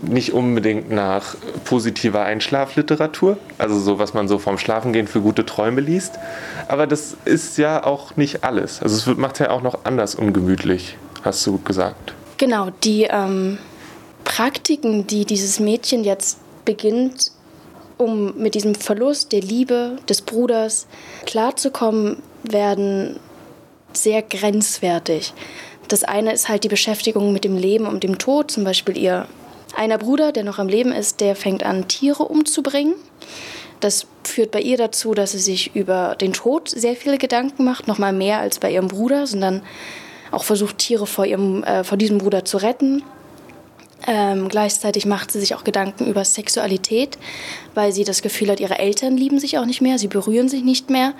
nicht 0.02 0.32
unbedingt 0.32 0.90
nach 0.90 1.36
positiver 1.64 2.22
Einschlafliteratur, 2.22 3.38
also 3.58 3.78
so, 3.78 3.98
was 3.98 4.14
man 4.14 4.26
so 4.26 4.38
vorm 4.38 4.58
Schlafengehen 4.58 5.06
für 5.06 5.20
gute 5.20 5.46
Träume 5.46 5.80
liest. 5.80 6.18
Aber 6.68 6.86
das 6.86 7.16
ist 7.24 7.56
ja 7.58 7.84
auch 7.84 8.16
nicht 8.16 8.42
alles. 8.42 8.82
Also 8.82 9.12
es 9.12 9.16
macht 9.16 9.38
ja 9.38 9.50
auch 9.50 9.62
noch 9.62 9.84
anders 9.84 10.14
ungemütlich, 10.14 10.96
hast 11.22 11.46
du 11.46 11.58
gesagt. 11.58 12.14
Genau, 12.38 12.70
die 12.82 13.04
ähm, 13.04 13.58
Praktiken, 14.24 15.06
die 15.06 15.24
dieses 15.24 15.60
Mädchen 15.60 16.02
jetzt 16.02 16.38
beginnt, 16.64 17.30
um 18.02 18.36
mit 18.36 18.54
diesem 18.54 18.74
Verlust 18.74 19.32
der 19.32 19.40
Liebe 19.40 19.96
des 20.08 20.22
Bruders 20.22 20.86
klarzukommen, 21.24 22.22
werden 22.42 23.18
sehr 23.92 24.22
grenzwertig. 24.22 25.32
Das 25.88 26.04
eine 26.04 26.32
ist 26.32 26.48
halt 26.48 26.64
die 26.64 26.68
Beschäftigung 26.68 27.32
mit 27.32 27.44
dem 27.44 27.56
Leben 27.56 27.86
und 27.86 28.02
dem 28.02 28.18
Tod, 28.18 28.50
zum 28.50 28.64
Beispiel 28.64 28.96
ihr 28.96 29.26
einer 29.74 29.98
Bruder, 29.98 30.32
der 30.32 30.44
noch 30.44 30.58
am 30.58 30.68
Leben 30.68 30.92
ist, 30.92 31.20
der 31.20 31.36
fängt 31.36 31.64
an, 31.64 31.88
Tiere 31.88 32.24
umzubringen. 32.24 32.94
Das 33.80 34.06
führt 34.24 34.52
bei 34.52 34.60
ihr 34.60 34.76
dazu, 34.76 35.14
dass 35.14 35.32
sie 35.32 35.38
sich 35.38 35.74
über 35.74 36.14
den 36.20 36.32
Tod 36.32 36.68
sehr 36.68 36.94
viele 36.94 37.18
Gedanken 37.18 37.64
macht, 37.64 37.88
noch 37.88 37.98
mal 37.98 38.12
mehr 38.12 38.38
als 38.38 38.58
bei 38.58 38.70
ihrem 38.70 38.88
Bruder, 38.88 39.26
sondern 39.26 39.62
auch 40.30 40.44
versucht, 40.44 40.78
Tiere 40.78 41.06
vor, 41.06 41.26
ihrem, 41.26 41.64
äh, 41.64 41.84
vor 41.84 41.98
diesem 41.98 42.18
Bruder 42.18 42.44
zu 42.44 42.58
retten. 42.58 43.02
Ähm, 44.06 44.48
gleichzeitig 44.48 45.06
macht 45.06 45.30
sie 45.30 45.40
sich 45.40 45.54
auch 45.54 45.64
Gedanken 45.64 46.06
über 46.06 46.24
Sexualität, 46.24 47.18
weil 47.74 47.92
sie 47.92 48.04
das 48.04 48.22
Gefühl 48.22 48.50
hat, 48.50 48.60
ihre 48.60 48.78
Eltern 48.78 49.16
lieben 49.16 49.38
sich 49.38 49.58
auch 49.58 49.64
nicht 49.64 49.80
mehr, 49.80 49.98
sie 49.98 50.08
berühren 50.08 50.48
sich 50.48 50.64
nicht 50.64 50.90
mehr. 50.90 51.14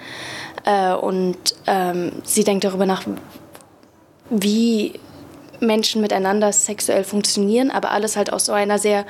Äh, 0.65 0.95
und 0.95 1.37
ähm, 1.67 2.13
sie 2.25 2.45
denkt 2.45 2.65
darüber 2.65 2.87
nach, 2.87 3.05
wie 4.31 4.95
Menschen 5.61 6.03
miteinander 6.03 6.53
sexuell 6.53 7.05
funktionieren, 7.05 7.71
aber 7.71 7.91
alles 7.93 8.17
halt 8.17 8.33
aus 8.33 8.47
so 8.47 8.53
einer 8.53 8.79
sehr 8.79 9.07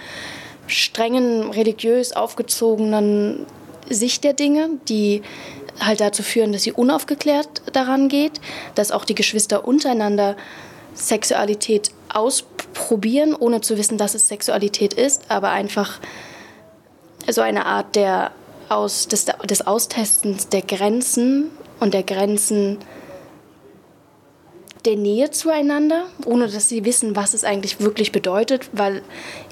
strengen, 0.66 1.50
religiös 1.50 2.12
aufgezogenen 2.12 3.46
Sicht 3.88 4.24
der 4.24 4.34
Dinge, 4.34 4.68
die 4.88 5.22
halt 5.80 6.00
dazu 6.00 6.22
führen, 6.22 6.52
dass 6.52 6.62
sie 6.62 6.72
unaufgeklärt 6.72 7.62
daran 7.72 8.08
geht, 8.08 8.40
dass 8.74 8.92
auch 8.92 9.04
die 9.04 9.14
Geschwister 9.14 9.66
untereinander 9.66 10.36
Sexualität 10.94 11.90
ausprobieren, 12.14 13.34
ohne 13.34 13.60
zu 13.60 13.78
wissen, 13.78 13.98
dass 13.98 14.14
es 14.14 14.28
Sexualität 14.28 14.94
ist, 14.94 15.30
aber 15.30 15.50
einfach 15.50 16.00
so 17.28 17.40
eine 17.40 17.66
Art 17.66 17.96
der 17.96 18.32
aus, 18.68 19.08
des, 19.08 19.26
des 19.48 19.66
Austestens 19.66 20.48
der 20.48 20.62
Grenzen 20.62 21.50
und 21.80 21.94
der 21.94 22.02
Grenzen 22.02 22.78
der 24.84 24.96
Nähe 24.96 25.30
zueinander, 25.30 26.06
ohne 26.24 26.48
dass 26.48 26.68
sie 26.68 26.84
wissen, 26.84 27.14
was 27.14 27.34
es 27.34 27.44
eigentlich 27.44 27.80
wirklich 27.80 28.10
bedeutet, 28.10 28.68
weil 28.72 29.02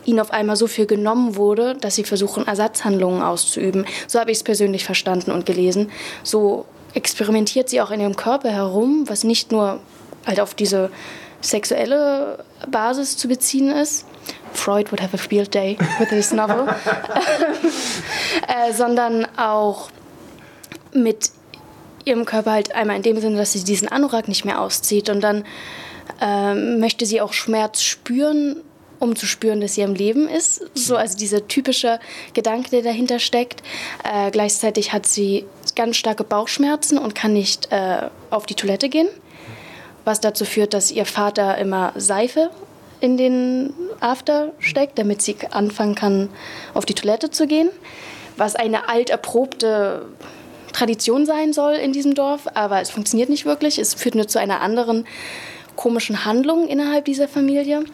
ihnen 0.04 0.18
auf 0.18 0.32
einmal 0.32 0.56
so 0.56 0.66
viel 0.66 0.86
genommen 0.86 1.36
wurde, 1.36 1.76
dass 1.76 1.94
sie 1.94 2.04
versuchen, 2.04 2.46
Ersatzhandlungen 2.46 3.22
auszuüben. 3.22 3.86
So 4.08 4.18
habe 4.18 4.32
ich 4.32 4.38
es 4.38 4.42
persönlich 4.42 4.84
verstanden 4.84 5.30
und 5.30 5.46
gelesen. 5.46 5.90
So 6.24 6.66
experimentiert 6.94 7.68
sie 7.68 7.80
auch 7.80 7.92
in 7.92 8.00
ihrem 8.00 8.16
Körper 8.16 8.50
herum, 8.50 9.04
was 9.06 9.22
nicht 9.22 9.52
nur 9.52 9.80
halt 10.26 10.40
auf 10.40 10.54
diese 10.54 10.90
sexuelle 11.40 12.44
Basis 12.70 13.16
zu 13.16 13.28
beziehen 13.28 13.70
ist. 13.70 14.06
Freud 14.52 14.90
would 14.90 15.00
have 15.00 15.14
a 15.14 15.18
field 15.18 15.54
day 15.54 15.76
with 15.98 16.08
this 16.08 16.32
novel. 16.32 16.68
äh, 18.48 18.72
sondern 18.72 19.26
auch 19.36 19.90
mit 20.92 21.30
ihrem 22.04 22.24
Körper 22.24 22.52
halt 22.52 22.74
einmal 22.74 22.96
in 22.96 23.02
dem 23.02 23.20
Sinne, 23.20 23.36
dass 23.36 23.52
sie 23.52 23.64
diesen 23.64 23.88
Anorak 23.88 24.28
nicht 24.28 24.44
mehr 24.44 24.60
auszieht 24.60 25.08
und 25.08 25.20
dann 25.20 25.44
ähm, 26.20 26.80
möchte 26.80 27.06
sie 27.06 27.20
auch 27.20 27.32
Schmerz 27.32 27.82
spüren, 27.82 28.56
um 28.98 29.16
zu 29.16 29.26
spüren, 29.26 29.60
dass 29.60 29.74
sie 29.74 29.84
am 29.84 29.94
Leben 29.94 30.28
ist. 30.28 30.62
So, 30.74 30.96
also 30.96 31.16
dieser 31.16 31.48
typische 31.48 32.00
Gedanke, 32.34 32.70
der 32.70 32.82
dahinter 32.82 33.18
steckt. 33.18 33.62
Äh, 34.04 34.30
gleichzeitig 34.30 34.92
hat 34.92 35.06
sie 35.06 35.46
ganz 35.74 35.96
starke 35.96 36.24
Bauchschmerzen 36.24 36.98
und 36.98 37.14
kann 37.14 37.32
nicht 37.32 37.70
äh, 37.70 38.08
auf 38.30 38.46
die 38.46 38.54
Toilette 38.54 38.88
gehen. 38.88 39.08
Was 40.04 40.20
dazu 40.20 40.44
führt, 40.44 40.74
dass 40.74 40.90
ihr 40.90 41.06
Vater 41.06 41.58
immer 41.58 41.92
Seife 41.96 42.50
in 43.00 43.16
den 43.16 43.72
After 44.00 44.52
steckt, 44.58 44.98
damit 44.98 45.22
sie 45.22 45.36
anfangen 45.50 45.94
kann, 45.94 46.28
auf 46.74 46.84
die 46.84 46.94
Toilette 46.94 47.30
zu 47.30 47.46
gehen. 47.46 47.70
Was 48.36 48.56
eine 48.56 48.88
alterprobte 48.88 50.06
Tradition 50.72 51.26
sein 51.26 51.52
soll 51.52 51.74
in 51.74 51.92
diesem 51.92 52.14
Dorf, 52.14 52.46
aber 52.54 52.80
es 52.80 52.90
funktioniert 52.90 53.28
nicht 53.28 53.44
wirklich. 53.44 53.78
Es 53.78 53.94
führt 53.94 54.14
nur 54.14 54.28
zu 54.28 54.38
einer 54.38 54.60
anderen 54.60 55.06
komischen 55.76 56.24
Handlung 56.24 56.68
innerhalb 56.68 57.04
dieser 57.06 57.28
Familie. 57.28 57.84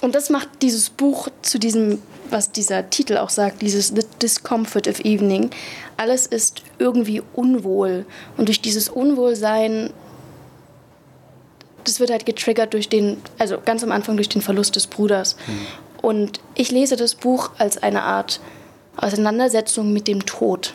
Und 0.00 0.14
das 0.14 0.30
macht 0.30 0.48
dieses 0.62 0.90
Buch 0.90 1.28
zu 1.42 1.58
diesem, 1.58 2.02
was 2.30 2.52
dieser 2.52 2.90
Titel 2.90 3.16
auch 3.16 3.30
sagt, 3.30 3.62
dieses 3.62 3.88
The 3.88 4.02
Discomfort 4.20 4.88
of 4.88 5.00
Evening. 5.00 5.50
Alles 5.96 6.26
ist 6.26 6.62
irgendwie 6.78 7.22
unwohl. 7.34 8.04
Und 8.36 8.48
durch 8.48 8.60
dieses 8.60 8.88
Unwohlsein, 8.88 9.90
das 11.86 12.00
wird 12.00 12.10
halt 12.10 12.26
getriggert 12.26 12.74
durch 12.74 12.88
den, 12.88 13.18
also 13.38 13.58
ganz 13.64 13.82
am 13.82 13.92
Anfang 13.92 14.16
durch 14.16 14.28
den 14.28 14.42
Verlust 14.42 14.76
des 14.76 14.86
Bruders. 14.86 15.36
Mhm. 15.46 15.66
Und 16.02 16.40
ich 16.54 16.70
lese 16.70 16.96
das 16.96 17.14
Buch 17.14 17.50
als 17.58 17.82
eine 17.82 18.02
Art 18.02 18.40
Auseinandersetzung 18.96 19.92
mit 19.92 20.08
dem 20.08 20.24
Tod 20.24 20.74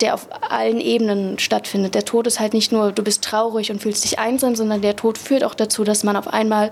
der 0.00 0.14
auf 0.14 0.28
allen 0.48 0.80
Ebenen 0.80 1.38
stattfindet. 1.38 1.94
Der 1.94 2.04
Tod 2.04 2.26
ist 2.26 2.40
halt 2.40 2.54
nicht 2.54 2.72
nur, 2.72 2.92
du 2.92 3.02
bist 3.02 3.22
traurig 3.22 3.70
und 3.70 3.82
fühlst 3.82 4.04
dich 4.04 4.18
einsam, 4.18 4.56
sondern 4.56 4.80
der 4.80 4.96
Tod 4.96 5.18
führt 5.18 5.44
auch 5.44 5.54
dazu, 5.54 5.84
dass 5.84 6.04
man 6.04 6.16
auf 6.16 6.28
einmal 6.28 6.70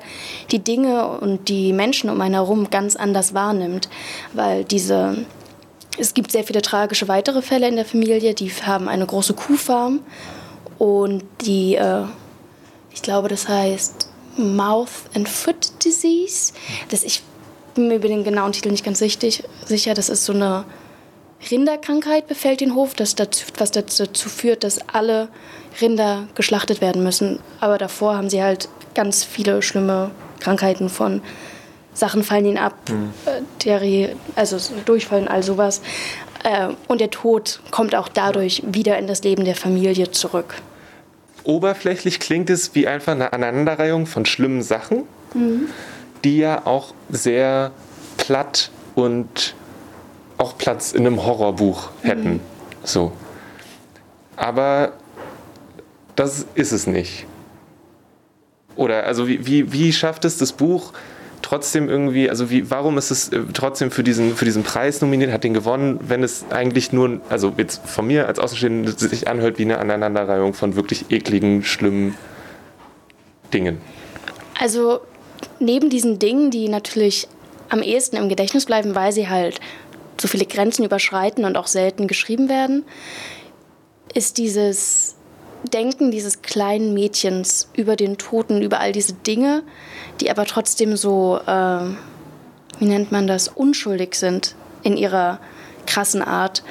die 0.51 0.61
Dinge 0.61 1.07
und 1.07 1.49
die 1.49 1.73
Menschen 1.73 2.11
um 2.11 2.21
einen 2.21 2.35
herum 2.35 2.71
ganz 2.71 2.97
anders 2.97 3.35
wahrnimmt, 3.35 3.89
weil 4.33 4.65
diese 4.65 5.27
es 6.01 6.15
gibt 6.15 6.31
sehr 6.31 6.45
viele 6.45 6.63
tragische 6.63 7.09
weitere 7.09 7.43
Fälle 7.43 7.67
in 7.67 7.75
der 7.75 7.85
Familie. 7.85 8.33
Die 8.33 8.51
haben 8.51 8.89
eine 8.89 9.05
große 9.05 9.35
Kuhfarm 9.35 10.01
und 10.79 11.25
die, 11.41 11.75
äh, 11.75 12.05
ich 12.99 13.03
glaube, 13.03 13.29
das 13.29 13.47
heißt 13.47 14.09
Mouth 14.37 14.89
and 15.15 15.29
Foot 15.29 15.85
Disease. 15.85 16.53
Das, 16.89 17.05
ich 17.05 17.23
bin 17.77 17.87
mir 17.87 17.95
über 17.95 18.09
den 18.09 18.25
genauen 18.25 18.51
Titel 18.51 18.73
nicht 18.73 18.85
ganz 18.85 19.01
richtig, 19.01 19.45
sicher. 19.65 19.95
Das 19.95 20.09
ist 20.09 20.25
so 20.25 20.33
eine 20.33 20.65
Rinderkrankheit 21.49 22.27
befällt 22.27 22.61
den 22.61 22.75
Hof, 22.75 22.95
das 22.95 23.15
dazu, 23.15 23.45
was 23.57 23.71
dazu 23.71 24.29
führt, 24.29 24.65
dass 24.65 24.81
alle 24.89 25.29
Rinder 25.81 26.27
geschlachtet 26.35 26.81
werden 26.81 27.05
müssen. 27.05 27.39
Aber 27.61 27.79
davor 27.79 28.17
haben 28.17 28.31
sie 28.31 28.43
halt 28.43 28.69
ganz 28.97 29.23
viele 29.23 29.63
schlimme 29.63 30.11
Krankheiten 30.41 30.89
von 30.89 31.23
Sachen 31.95 32.25
fallen 32.25 32.47
ihnen 32.47 32.59
ab, 32.59 32.75
mhm. 32.91 33.13
Terry, 33.61 34.17
also 34.35 34.57
Durchfall 34.87 35.23
und 35.23 35.29
all 35.29 35.45
sowas. 35.45 35.83
Äh, 36.43 36.71
und 36.89 37.01
der 37.01 37.11
Tod 37.11 37.61
kommt 37.71 37.95
auch 37.95 38.09
dadurch 38.09 38.65
wieder 38.67 38.99
in 38.99 39.07
das 39.07 39.23
Leben 39.23 39.45
der 39.45 39.55
Familie 39.55 40.11
zurück. 40.11 40.57
Oberflächlich 41.49 42.21
klingt 42.21 42.51
es 42.51 42.75
wie 42.75 42.87
einfach 42.87 43.13
eine 43.13 43.33
Aneinanderreihung 43.33 44.05
von 44.05 44.27
schlimmen 44.27 44.61
Sachen, 44.61 45.05
mhm. 45.33 45.71
die 46.23 46.37
ja 46.37 46.67
auch 46.67 46.93
sehr 47.09 47.71
platt 48.19 48.71
und 48.95 49.55
auch 50.37 50.59
Platz 50.59 50.93
in 50.93 51.07
einem 51.07 51.25
Horrorbuch 51.25 51.89
hätten. 52.03 52.33
Mhm. 52.33 52.41
So. 52.85 53.13
Aber 54.37 54.93
das 56.17 56.45
ist 56.55 56.73
es 56.73 56.87
nicht. 56.87 57.25
Oder 58.77 59.05
also 59.05 59.27
wie, 59.27 59.47
wie, 59.47 59.73
wie 59.73 59.95
schafft 59.95 60.27
es 60.27 60.37
das 60.37 60.53
Buch 60.53 60.93
trotzdem 61.43 61.89
irgendwie, 61.89 62.29
also 62.31 62.51
wie, 62.51 62.71
warum 62.71 62.99
ist 62.99 63.11
es 63.11 63.29
äh, 63.31 63.41
trotzdem 63.53 63.91
für 63.91 64.03
diesen, 64.03 64.37
für 64.37 64.45
diesen 64.45 64.63
Preis 64.63 65.01
nominiert, 65.01 65.33
hat 65.33 65.45
den 65.45 65.55
gewonnen, 65.55 66.01
wenn 66.07 66.23
es 66.23 66.47
eigentlich 66.51 66.93
nur, 66.93 67.21
also 67.29 67.53
jetzt 67.57 67.87
von 67.87 68.07
mir 68.07 68.27
als 68.27 68.39
Außenstehender 68.39 68.93
sich 68.93 69.29
anhört 69.29 69.59
wie 69.59 69.63
eine 69.63 69.79
Aneinanderreihung 69.79 70.55
von 70.55 70.77
wirklich 70.77 71.11
ekligen, 71.11 71.65
schlimmen 71.65 72.15
Dingen? 73.53 73.79
Also 74.61 75.01
neben 75.61 75.91
diesen 75.91 76.19
Dingen, 76.19 76.51
die 76.51 76.69
natürlich 76.69 77.29
am 77.69 77.83
ehesten 77.83 78.17
im 78.17 78.29
Gedächtnis 78.29 78.67
bleiben, 78.67 78.95
weil 78.95 79.13
sie 79.13 79.29
halt 79.29 79.61
so 80.21 80.29
viele 80.29 80.47
Grenzen 80.47 80.85
überschreiten 80.85 81.45
und 81.45 81.57
auch 81.57 81.67
selten 81.67 82.09
geschrieben 82.09 82.49
werden, 82.49 82.85
ist 84.15 84.39
dieses 84.39 85.18
Denken 85.73 86.11
dieses 86.11 86.43
kleinen 86.43 86.95
Mädchens 86.95 87.69
über 87.75 87.97
den 87.97 88.17
Toten, 88.17 88.63
über 88.63 88.81
all 88.81 88.93
diese 88.93 89.13
Dinge, 89.13 89.63
die 90.21 90.31
aber 90.31 90.45
trotzdem 90.45 90.97
so, 90.97 91.41
äh, 91.47 91.81
wie 92.79 92.85
nennt 92.85 93.11
man 93.11 93.27
das, 93.27 93.49
unschuldig 93.49 94.15
sind 94.15 94.55
in 94.83 94.97
ihrer 94.97 95.41
krassen 95.87 96.23
Art, 96.23 96.63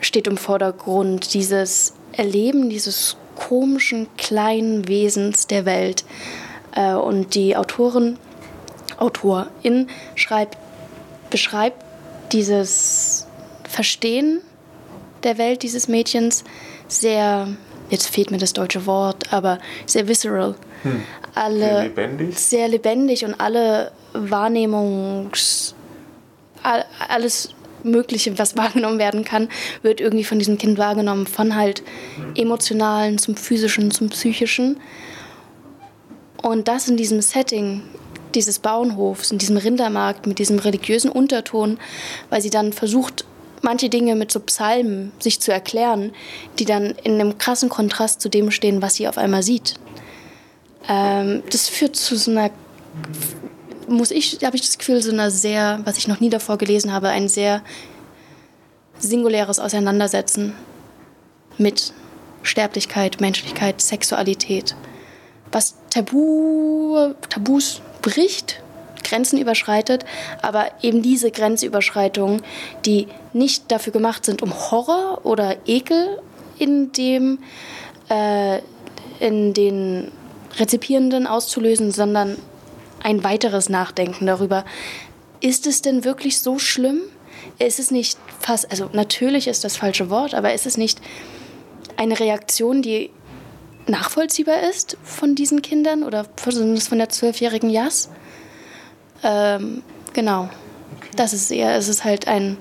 steht 0.00 0.26
im 0.28 0.36
Vordergrund. 0.36 1.34
Dieses 1.34 1.94
Erleben 2.12 2.70
dieses 2.70 3.16
komischen 3.36 4.08
kleinen 4.16 4.88
Wesens 4.88 5.46
der 5.46 5.64
Welt. 5.64 6.04
Äh, 6.74 6.94
und 6.94 7.34
die 7.34 7.56
Autorin, 7.56 8.18
Autorin 8.98 9.88
schreibt, 10.14 10.58
beschreibt 11.30 11.84
dieses 12.32 13.26
Verstehen 13.68 14.40
der 15.22 15.38
Welt 15.38 15.62
dieses 15.62 15.88
Mädchens 15.88 16.44
sehr, 16.88 17.48
jetzt 17.90 18.08
fehlt 18.08 18.30
mir 18.30 18.38
das 18.38 18.52
deutsche 18.52 18.86
Wort, 18.86 19.32
aber 19.32 19.58
sehr 19.86 20.08
visceral. 20.08 20.54
Hm. 20.82 21.02
Alle, 21.34 21.58
sehr 21.58 21.82
lebendig? 21.82 22.38
Sehr 22.38 22.68
lebendig 22.68 23.24
und 23.24 23.34
alle 23.40 23.92
Wahrnehmungs... 24.12 25.74
alles 27.08 27.50
Mögliche, 27.84 28.38
was 28.38 28.56
wahrgenommen 28.56 28.98
werden 28.98 29.24
kann, 29.24 29.48
wird 29.82 30.00
irgendwie 30.00 30.24
von 30.24 30.38
diesem 30.38 30.58
Kind 30.58 30.78
wahrgenommen. 30.78 31.26
Von 31.26 31.54
halt 31.54 31.82
emotionalen 32.36 33.18
zum 33.18 33.36
physischen, 33.36 33.90
zum 33.90 34.08
psychischen. 34.10 34.80
Und 36.42 36.68
das 36.68 36.88
in 36.88 36.96
diesem 36.96 37.20
Setting 37.20 37.82
dieses 38.34 38.58
Bauernhofs, 38.58 39.30
in 39.32 39.38
diesem 39.38 39.56
Rindermarkt 39.56 40.26
mit 40.26 40.38
diesem 40.38 40.58
religiösen 40.58 41.10
Unterton, 41.10 41.78
weil 42.30 42.42
sie 42.42 42.50
dann 42.50 42.72
versucht, 42.72 43.24
manche 43.62 43.88
Dinge 43.88 44.14
mit 44.14 44.32
so 44.32 44.40
Psalmen 44.40 45.12
sich 45.18 45.40
zu 45.40 45.52
erklären, 45.52 46.12
die 46.58 46.64
dann 46.64 46.94
in 47.02 47.14
einem 47.14 47.38
krassen 47.38 47.68
Kontrast 47.68 48.20
zu 48.20 48.28
dem 48.28 48.50
stehen, 48.50 48.82
was 48.82 48.94
sie 48.94 49.08
auf 49.08 49.18
einmal 49.18 49.42
sieht. 49.42 49.74
Ähm, 50.88 51.42
das 51.50 51.68
führt 51.68 51.96
zu 51.96 52.16
so 52.16 52.30
einer, 52.30 52.50
muss 53.88 54.10
ich, 54.10 54.38
habe 54.44 54.56
ich 54.56 54.62
das 54.62 54.78
Gefühl, 54.78 55.02
so 55.02 55.12
einer 55.12 55.30
sehr, 55.30 55.80
was 55.84 55.98
ich 55.98 56.08
noch 56.08 56.20
nie 56.20 56.30
davor 56.30 56.58
gelesen 56.58 56.92
habe, 56.92 57.08
ein 57.08 57.28
sehr 57.28 57.62
singuläres 58.98 59.58
Auseinandersetzen 59.60 60.54
mit 61.56 61.92
Sterblichkeit, 62.42 63.20
Menschlichkeit, 63.20 63.80
Sexualität. 63.80 64.74
Was 65.52 65.74
Tabu, 65.90 67.14
Tabus 67.28 67.80
bricht, 68.02 68.62
Grenzen 69.08 69.38
überschreitet, 69.38 70.04
aber 70.42 70.66
eben 70.82 71.02
diese 71.02 71.30
Grenzüberschreitungen, 71.30 72.42
die 72.84 73.08
nicht 73.32 73.70
dafür 73.70 73.92
gemacht 73.92 74.24
sind, 74.24 74.42
um 74.42 74.52
Horror 74.52 75.20
oder 75.24 75.56
Ekel 75.66 76.20
in 76.58 76.92
dem 76.92 77.38
äh, 78.08 78.60
in 79.20 79.54
den 79.54 80.12
Rezipierenden 80.58 81.26
auszulösen, 81.26 81.92
sondern 81.92 82.36
ein 83.02 83.24
weiteres 83.24 83.68
Nachdenken 83.68 84.26
darüber, 84.26 84.64
ist 85.40 85.66
es 85.66 85.82
denn 85.82 86.04
wirklich 86.04 86.40
so 86.40 86.58
schlimm? 86.58 87.00
Ist 87.58 87.78
es 87.78 87.90
nicht 87.90 88.18
fast, 88.40 88.70
also 88.70 88.90
natürlich 88.92 89.46
ist 89.48 89.64
das 89.64 89.76
falsche 89.76 90.10
Wort, 90.10 90.34
aber 90.34 90.52
ist 90.52 90.66
es 90.66 90.76
nicht 90.76 91.00
eine 91.96 92.18
Reaktion, 92.18 92.82
die 92.82 93.10
nachvollziehbar 93.86 94.62
ist 94.68 94.96
von 95.02 95.34
diesen 95.34 95.62
Kindern 95.62 96.02
oder 96.02 96.26
von 96.36 96.98
der 96.98 97.08
zwölfjährigen 97.08 97.70
Jas. 97.70 98.10
Ähm, 99.22 99.82
genau. 100.12 100.48
Okay. 100.96 101.10
Das 101.16 101.32
ist 101.32 101.50
eher, 101.50 101.76
es 101.76 101.88
ist 101.88 102.04
halt 102.04 102.28
ein. 102.28 102.56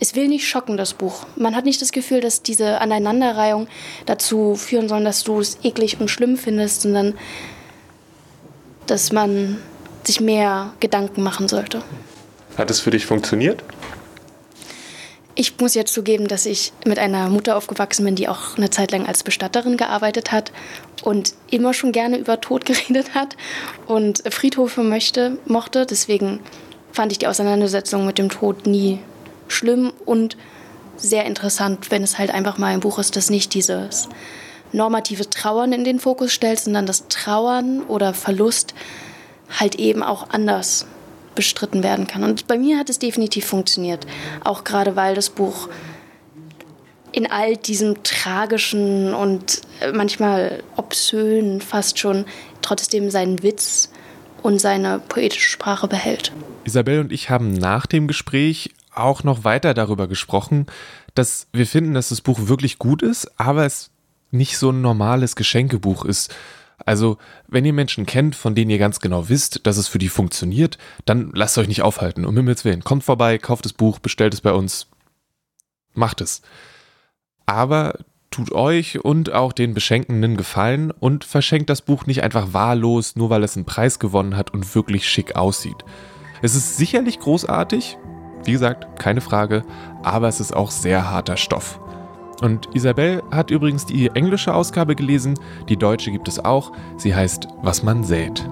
Es 0.00 0.14
will 0.14 0.28
nicht 0.28 0.46
schocken, 0.46 0.76
das 0.76 0.94
Buch. 0.94 1.26
Man 1.34 1.56
hat 1.56 1.64
nicht 1.64 1.82
das 1.82 1.90
Gefühl, 1.90 2.20
dass 2.20 2.42
diese 2.42 2.80
Aneinanderreihung 2.80 3.66
dazu 4.06 4.54
führen 4.54 4.88
soll, 4.88 5.02
dass 5.02 5.24
du 5.24 5.40
es 5.40 5.58
eklig 5.64 6.00
und 6.00 6.08
schlimm 6.08 6.36
findest, 6.36 6.82
sondern 6.82 7.14
dass 8.86 9.10
man 9.10 9.58
sich 10.04 10.20
mehr 10.20 10.72
Gedanken 10.78 11.22
machen 11.24 11.48
sollte. 11.48 11.82
Hat 12.56 12.70
es 12.70 12.78
für 12.78 12.90
dich 12.90 13.06
funktioniert? 13.06 13.64
Ich 15.40 15.56
muss 15.60 15.74
jetzt 15.74 15.94
zugeben, 15.94 16.26
dass 16.26 16.46
ich 16.46 16.72
mit 16.84 16.98
einer 16.98 17.28
Mutter 17.28 17.56
aufgewachsen 17.56 18.04
bin, 18.04 18.16
die 18.16 18.26
auch 18.26 18.56
eine 18.56 18.70
Zeit 18.70 18.90
lang 18.90 19.06
als 19.06 19.22
Bestatterin 19.22 19.76
gearbeitet 19.76 20.32
hat 20.32 20.50
und 21.04 21.32
immer 21.48 21.74
schon 21.74 21.92
gerne 21.92 22.18
über 22.18 22.40
Tod 22.40 22.64
geredet 22.66 23.14
hat 23.14 23.36
und 23.86 24.24
Friedhofe 24.34 24.82
möchte, 24.82 25.38
mochte. 25.46 25.86
Deswegen 25.86 26.40
fand 26.90 27.12
ich 27.12 27.18
die 27.18 27.28
Auseinandersetzung 27.28 28.04
mit 28.04 28.18
dem 28.18 28.30
Tod 28.30 28.66
nie 28.66 28.98
schlimm 29.46 29.92
und 30.04 30.36
sehr 30.96 31.24
interessant, 31.24 31.92
wenn 31.92 32.02
es 32.02 32.18
halt 32.18 32.34
einfach 32.34 32.58
mal 32.58 32.74
ein 32.74 32.80
Buch 32.80 32.98
ist, 32.98 33.14
das 33.14 33.30
nicht 33.30 33.54
dieses 33.54 34.08
normative 34.72 35.30
Trauern 35.30 35.72
in 35.72 35.84
den 35.84 36.00
Fokus 36.00 36.32
stellt, 36.32 36.58
sondern 36.58 36.86
das 36.86 37.06
Trauern 37.06 37.84
oder 37.84 38.12
Verlust 38.12 38.74
halt 39.56 39.76
eben 39.76 40.02
auch 40.02 40.30
anders 40.30 40.84
bestritten 41.38 41.84
werden 41.84 42.08
kann. 42.08 42.24
Und 42.24 42.48
bei 42.48 42.58
mir 42.58 42.78
hat 42.78 42.90
es 42.90 42.98
definitiv 42.98 43.46
funktioniert. 43.46 44.08
Auch 44.42 44.64
gerade 44.64 44.96
weil 44.96 45.14
das 45.14 45.30
Buch 45.30 45.68
in 47.12 47.30
all 47.30 47.56
diesem 47.56 48.02
tragischen 48.02 49.14
und 49.14 49.62
äh, 49.80 49.92
manchmal 49.92 50.64
obszönen 50.76 51.60
fast 51.60 52.00
schon 52.00 52.26
trotzdem 52.60 53.08
seinen 53.10 53.40
Witz 53.44 53.90
und 54.42 54.60
seine 54.60 54.98
poetische 54.98 55.48
Sprache 55.48 55.86
behält. 55.86 56.32
Isabel 56.64 56.98
und 56.98 57.12
ich 57.12 57.30
haben 57.30 57.52
nach 57.52 57.86
dem 57.86 58.08
Gespräch 58.08 58.74
auch 58.92 59.22
noch 59.22 59.44
weiter 59.44 59.74
darüber 59.74 60.08
gesprochen, 60.08 60.66
dass 61.14 61.46
wir 61.52 61.68
finden, 61.68 61.94
dass 61.94 62.08
das 62.08 62.20
Buch 62.20 62.48
wirklich 62.48 62.78
gut 62.78 63.02
ist, 63.02 63.30
aber 63.38 63.64
es 63.64 63.90
nicht 64.32 64.58
so 64.58 64.70
ein 64.70 64.80
normales 64.80 65.36
Geschenkebuch 65.36 66.04
ist. 66.04 66.34
Also, 66.84 67.18
wenn 67.48 67.64
ihr 67.64 67.72
Menschen 67.72 68.06
kennt, 68.06 68.36
von 68.36 68.54
denen 68.54 68.70
ihr 68.70 68.78
ganz 68.78 69.00
genau 69.00 69.28
wisst, 69.28 69.66
dass 69.66 69.76
es 69.76 69.88
für 69.88 69.98
die 69.98 70.08
funktioniert, 70.08 70.78
dann 71.04 71.30
lasst 71.34 71.58
euch 71.58 71.68
nicht 71.68 71.82
aufhalten. 71.82 72.24
Um 72.24 72.36
Himmels 72.36 72.64
Willen. 72.64 72.84
Kommt 72.84 73.04
vorbei, 73.04 73.38
kauft 73.38 73.64
das 73.64 73.72
Buch, 73.72 73.98
bestellt 73.98 74.34
es 74.34 74.40
bei 74.40 74.52
uns. 74.52 74.86
Macht 75.94 76.20
es. 76.20 76.42
Aber 77.46 77.98
tut 78.30 78.52
euch 78.52 79.04
und 79.04 79.32
auch 79.32 79.52
den 79.52 79.74
Beschenkenden 79.74 80.36
Gefallen 80.36 80.90
und 80.90 81.24
verschenkt 81.24 81.70
das 81.70 81.82
Buch 81.82 82.06
nicht 82.06 82.22
einfach 82.22 82.52
wahllos, 82.52 83.16
nur 83.16 83.30
weil 83.30 83.42
es 83.42 83.56
einen 83.56 83.64
Preis 83.64 83.98
gewonnen 83.98 84.36
hat 84.36 84.52
und 84.52 84.74
wirklich 84.74 85.08
schick 85.08 85.34
aussieht. 85.36 85.84
Es 86.42 86.54
ist 86.54 86.76
sicherlich 86.76 87.18
großartig, 87.18 87.98
wie 88.44 88.52
gesagt, 88.52 88.98
keine 89.00 89.20
Frage, 89.20 89.64
aber 90.02 90.28
es 90.28 90.40
ist 90.40 90.54
auch 90.54 90.70
sehr 90.70 91.10
harter 91.10 91.36
Stoff. 91.36 91.80
Und 92.40 92.68
Isabel 92.74 93.22
hat 93.30 93.50
übrigens 93.50 93.86
die 93.86 94.08
englische 94.08 94.54
Ausgabe 94.54 94.94
gelesen, 94.94 95.34
die 95.68 95.76
deutsche 95.76 96.12
gibt 96.12 96.28
es 96.28 96.44
auch. 96.44 96.72
Sie 96.96 97.14
heißt 97.14 97.48
Was 97.62 97.82
man 97.82 98.04
sät. 98.04 98.48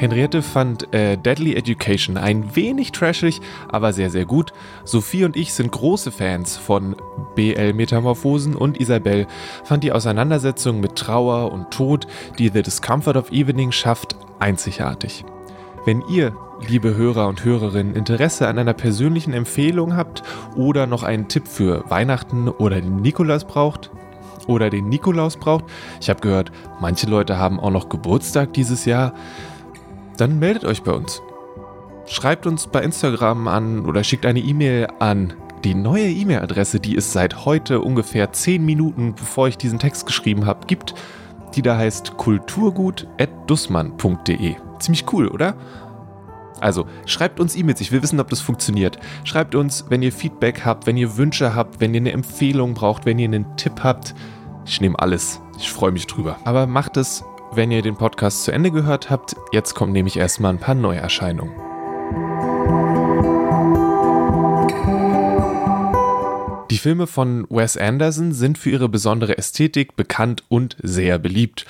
Henriette 0.00 0.40
fand 0.40 0.94
äh, 0.94 1.18
Deadly 1.18 1.54
Education 1.56 2.16
ein 2.16 2.56
wenig 2.56 2.90
trashig, 2.92 3.42
aber 3.68 3.92
sehr, 3.92 4.08
sehr 4.08 4.24
gut. 4.24 4.54
Sophie 4.84 5.24
und 5.24 5.36
ich 5.36 5.52
sind 5.52 5.70
große 5.70 6.10
Fans 6.10 6.56
von 6.56 6.96
BL-Metamorphosen 7.34 8.56
und 8.56 8.80
Isabel 8.80 9.26
fand 9.62 9.84
die 9.84 9.92
Auseinandersetzung 9.92 10.80
mit 10.80 10.96
Trauer 10.96 11.52
und 11.52 11.70
Tod, 11.70 12.06
die 12.38 12.48
The 12.48 12.62
Discomfort 12.62 13.16
of 13.16 13.30
Evening 13.30 13.72
schafft, 13.72 14.16
einzigartig. 14.38 15.22
Wenn 15.86 16.02
ihr, 16.08 16.36
liebe 16.68 16.94
Hörer 16.94 17.28
und 17.28 17.42
Hörerinnen, 17.42 17.94
Interesse 17.94 18.48
an 18.48 18.58
einer 18.58 18.74
persönlichen 18.74 19.32
Empfehlung 19.32 19.96
habt 19.96 20.22
oder 20.54 20.86
noch 20.86 21.04
einen 21.04 21.28
Tipp 21.28 21.48
für 21.48 21.88
Weihnachten 21.88 22.48
oder 22.48 22.82
den 22.82 22.96
Nikolaus 22.96 23.44
braucht, 23.44 23.90
oder 24.46 24.68
den 24.68 24.88
Nikolaus 24.88 25.36
braucht, 25.36 25.64
ich 26.00 26.10
habe 26.10 26.20
gehört, 26.20 26.50
manche 26.80 27.06
Leute 27.06 27.38
haben 27.38 27.60
auch 27.60 27.70
noch 27.70 27.88
Geburtstag 27.88 28.52
dieses 28.52 28.84
Jahr, 28.84 29.14
dann 30.16 30.38
meldet 30.38 30.64
euch 30.64 30.82
bei 30.82 30.92
uns. 30.92 31.22
Schreibt 32.06 32.46
uns 32.46 32.66
bei 32.66 32.82
Instagram 32.82 33.48
an 33.48 33.86
oder 33.86 34.04
schickt 34.04 34.26
eine 34.26 34.40
E-Mail 34.40 34.88
an 34.98 35.32
die 35.64 35.74
neue 35.74 36.10
E-Mail-Adresse, 36.10 36.80
die 36.80 36.96
es 36.96 37.12
seit 37.12 37.44
heute 37.44 37.80
ungefähr 37.80 38.32
10 38.32 38.64
Minuten, 38.64 39.14
bevor 39.14 39.48
ich 39.48 39.56
diesen 39.56 39.78
Text 39.78 40.06
geschrieben 40.06 40.46
habe, 40.46 40.66
gibt, 40.66 40.94
die 41.54 41.62
da 41.62 41.76
heißt 41.76 42.16
kulturgut.dussmann.de. 42.16 44.69
Ziemlich 44.80 45.12
cool, 45.12 45.28
oder? 45.28 45.54
Also, 46.60 46.86
schreibt 47.06 47.40
uns 47.40 47.56
E-Mails, 47.56 47.80
ich 47.80 47.92
will 47.92 48.02
wissen, 48.02 48.20
ob 48.20 48.28
das 48.28 48.40
funktioniert. 48.40 48.98
Schreibt 49.24 49.54
uns, 49.54 49.86
wenn 49.88 50.02
ihr 50.02 50.12
Feedback 50.12 50.64
habt, 50.64 50.86
wenn 50.86 50.96
ihr 50.96 51.16
Wünsche 51.16 51.54
habt, 51.54 51.80
wenn 51.80 51.94
ihr 51.94 52.00
eine 52.00 52.12
Empfehlung 52.12 52.74
braucht, 52.74 53.06
wenn 53.06 53.18
ihr 53.18 53.28
einen 53.28 53.56
Tipp 53.56 53.80
habt. 53.82 54.14
Ich 54.66 54.80
nehme 54.80 54.98
alles. 54.98 55.40
Ich 55.58 55.70
freue 55.70 55.92
mich 55.92 56.06
drüber. 56.06 56.36
Aber 56.44 56.66
macht 56.66 56.96
es 56.96 57.24
wenn 57.52 57.70
ihr 57.70 57.82
den 57.82 57.96
Podcast 57.96 58.44
zu 58.44 58.52
Ende 58.52 58.70
gehört 58.70 59.10
habt. 59.10 59.34
Jetzt 59.52 59.74
kommen 59.74 59.92
nämlich 59.92 60.16
erstmal 60.16 60.52
ein 60.52 60.60
paar 60.60 60.74
Neuerscheinungen. 60.74 61.54
Die 66.70 66.78
Filme 66.78 67.08
von 67.08 67.46
Wes 67.50 67.76
Anderson 67.76 68.32
sind 68.32 68.56
für 68.56 68.70
ihre 68.70 68.88
besondere 68.88 69.36
Ästhetik 69.36 69.96
bekannt 69.96 70.44
und 70.48 70.76
sehr 70.80 71.18
beliebt. 71.18 71.66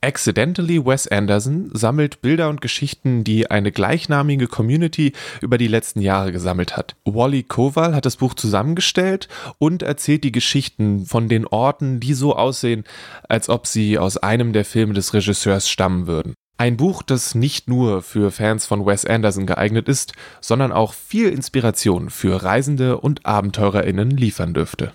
Accidentally 0.00 0.86
Wes 0.86 1.08
Anderson 1.08 1.70
sammelt 1.72 2.22
Bilder 2.22 2.48
und 2.50 2.60
Geschichten, 2.60 3.24
die 3.24 3.50
eine 3.50 3.72
gleichnamige 3.72 4.46
Community 4.46 5.12
über 5.40 5.58
die 5.58 5.66
letzten 5.66 6.00
Jahre 6.00 6.30
gesammelt 6.30 6.76
hat. 6.76 6.94
Wally 7.04 7.42
Koval 7.42 7.96
hat 7.96 8.06
das 8.06 8.16
Buch 8.16 8.34
zusammengestellt 8.34 9.28
und 9.58 9.82
erzählt 9.82 10.22
die 10.22 10.30
Geschichten 10.30 11.04
von 11.04 11.28
den 11.28 11.46
Orten, 11.46 11.98
die 11.98 12.14
so 12.14 12.36
aussehen, 12.36 12.84
als 13.28 13.48
ob 13.48 13.66
sie 13.66 13.98
aus 13.98 14.16
einem 14.18 14.52
der 14.52 14.64
Filme 14.64 14.94
des 14.94 15.14
Regisseurs 15.14 15.68
stammen 15.68 16.06
würden. 16.06 16.34
Ein 16.58 16.76
Buch, 16.76 17.02
das 17.02 17.34
nicht 17.34 17.68
nur 17.68 18.02
für 18.02 18.30
Fans 18.30 18.66
von 18.66 18.86
Wes 18.86 19.04
Anderson 19.04 19.46
geeignet 19.46 19.88
ist, 19.88 20.12
sondern 20.40 20.70
auch 20.70 20.92
viel 20.92 21.28
Inspiration 21.28 22.10
für 22.10 22.44
Reisende 22.44 22.98
und 22.98 23.26
Abenteurerinnen 23.26 24.10
liefern 24.10 24.54
dürfte. 24.54 24.92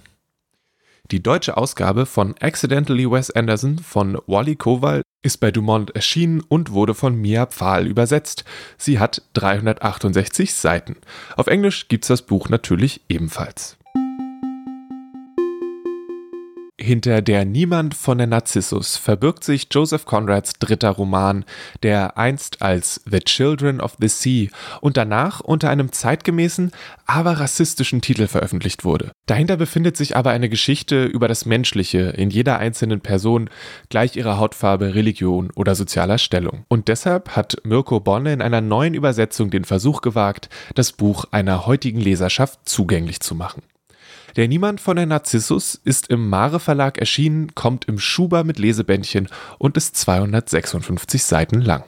Die 1.11 1.21
deutsche 1.21 1.57
Ausgabe 1.57 2.05
von 2.05 2.33
Accidentally 2.39 3.11
Wes 3.11 3.29
Anderson 3.29 3.77
von 3.77 4.17
Wally 4.25 4.55
Kowal 4.55 5.01
ist 5.21 5.37
bei 5.41 5.51
Dumont 5.51 5.93
erschienen 5.95 6.41
und 6.41 6.71
wurde 6.71 6.93
von 6.93 7.15
Mia 7.15 7.45
Pfahl 7.45 7.87
übersetzt. 7.87 8.45
Sie 8.77 8.99
hat 8.99 9.21
368 9.33 10.53
Seiten. 10.53 10.95
Auf 11.35 11.47
Englisch 11.47 11.89
gibt's 11.89 12.07
das 12.07 12.21
Buch 12.21 12.47
natürlich 12.47 13.01
ebenfalls. 13.09 13.77
Hinter 16.83 17.21
der 17.21 17.45
Niemand 17.45 17.95
von 17.95 18.17
der 18.17 18.27
Narzissus 18.27 18.97
verbirgt 18.97 19.45
sich 19.45 19.67
Joseph 19.71 20.03
Conrads 20.03 20.59
dritter 20.59 20.89
Roman, 20.89 21.45
der 21.81 22.17
einst 22.17 22.61
als 22.61 22.99
The 23.09 23.21
Children 23.21 23.79
of 23.79 23.95
the 24.01 24.09
Sea 24.09 24.49
und 24.81 24.97
danach 24.97 25.39
unter 25.39 25.69
einem 25.69 25.93
zeitgemäßen, 25.93 26.71
aber 27.05 27.39
rassistischen 27.39 28.01
Titel 28.01 28.27
veröffentlicht 28.27 28.83
wurde. 28.83 29.11
Dahinter 29.27 29.55
befindet 29.55 29.95
sich 29.95 30.17
aber 30.17 30.31
eine 30.31 30.49
Geschichte 30.49 31.05
über 31.05 31.29
das 31.29 31.45
Menschliche 31.45 31.99
in 32.17 32.29
jeder 32.29 32.59
einzelnen 32.59 32.99
Person, 32.99 33.49
gleich 33.87 34.17
ihrer 34.17 34.37
Hautfarbe, 34.37 34.93
Religion 34.93 35.51
oder 35.55 35.75
sozialer 35.75 36.17
Stellung. 36.17 36.65
Und 36.67 36.89
deshalb 36.89 37.29
hat 37.29 37.61
Mirko 37.63 38.01
Bonne 38.01 38.33
in 38.33 38.41
einer 38.41 38.59
neuen 38.59 38.93
Übersetzung 38.93 39.49
den 39.51 39.63
Versuch 39.63 40.01
gewagt, 40.01 40.49
das 40.75 40.91
Buch 40.91 41.23
einer 41.31 41.65
heutigen 41.65 42.01
Leserschaft 42.01 42.59
zugänglich 42.67 43.21
zu 43.21 43.35
machen. 43.35 43.63
Der 44.35 44.47
Niemand 44.47 44.81
von 44.81 44.95
der 44.95 45.05
Narzissus 45.05 45.79
ist 45.83 46.07
im 46.07 46.27
Mare 46.27 46.59
Verlag 46.59 46.97
erschienen, 46.97 47.53
kommt 47.53 47.85
im 47.85 47.99
Schuber 47.99 48.43
mit 48.43 48.57
Lesebändchen 48.57 49.27
und 49.59 49.77
ist 49.77 49.95
256 49.95 51.23
Seiten 51.23 51.61
lang. 51.61 51.83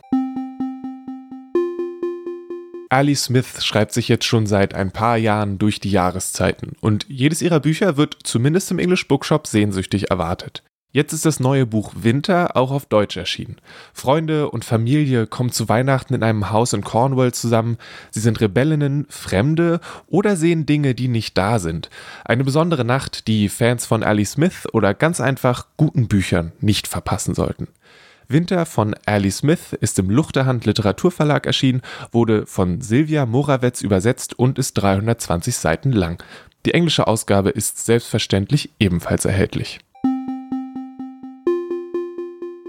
Ali 2.89 3.15
Smith 3.15 3.65
schreibt 3.65 3.93
sich 3.93 4.07
jetzt 4.09 4.25
schon 4.25 4.45
seit 4.45 4.75
ein 4.75 4.91
paar 4.91 5.17
Jahren 5.17 5.57
durch 5.57 5.79
die 5.79 5.89
Jahreszeiten 5.89 6.73
und 6.81 7.07
jedes 7.09 7.41
ihrer 7.41 7.59
Bücher 7.59 7.97
wird 7.97 8.15
zumindest 8.23 8.69
im 8.69 8.77
English 8.77 9.07
Bookshop 9.07 9.47
sehnsüchtig 9.47 10.11
erwartet. 10.11 10.61
Jetzt 10.95 11.11
ist 11.11 11.25
das 11.25 11.41
neue 11.41 11.65
Buch 11.65 11.91
Winter 11.93 12.55
auch 12.55 12.71
auf 12.71 12.85
Deutsch 12.85 13.17
erschienen. 13.17 13.57
Freunde 13.91 14.49
und 14.49 14.63
Familie 14.63 15.27
kommen 15.27 15.51
zu 15.51 15.67
Weihnachten 15.67 16.13
in 16.13 16.23
einem 16.23 16.51
Haus 16.51 16.71
in 16.71 16.85
Cornwall 16.85 17.33
zusammen. 17.33 17.77
Sie 18.11 18.21
sind 18.21 18.39
Rebellinnen, 18.39 19.05
Fremde 19.09 19.81
oder 20.07 20.37
sehen 20.37 20.65
Dinge, 20.65 20.95
die 20.95 21.09
nicht 21.09 21.37
da 21.37 21.59
sind. 21.59 21.89
Eine 22.23 22.45
besondere 22.45 22.85
Nacht, 22.85 23.27
die 23.27 23.49
Fans 23.49 23.85
von 23.85 24.03
Ali 24.03 24.23
Smith 24.23 24.69
oder 24.71 24.93
ganz 24.93 25.19
einfach 25.19 25.65
guten 25.75 26.07
Büchern 26.07 26.53
nicht 26.61 26.87
verpassen 26.87 27.35
sollten. 27.35 27.67
Winter 28.29 28.65
von 28.65 28.95
Ali 29.05 29.31
Smith 29.31 29.73
ist 29.73 29.99
im 29.99 30.09
Luchterhand 30.09 30.63
Literaturverlag 30.63 31.45
erschienen, 31.45 31.81
wurde 32.13 32.45
von 32.45 32.79
Silvia 32.79 33.25
Morawetz 33.25 33.81
übersetzt 33.81 34.39
und 34.39 34.57
ist 34.57 34.75
320 34.75 35.57
Seiten 35.57 35.91
lang. 35.91 36.23
Die 36.65 36.73
englische 36.73 37.05
Ausgabe 37.05 37.49
ist 37.49 37.85
selbstverständlich 37.85 38.69
ebenfalls 38.79 39.25
erhältlich. 39.25 39.81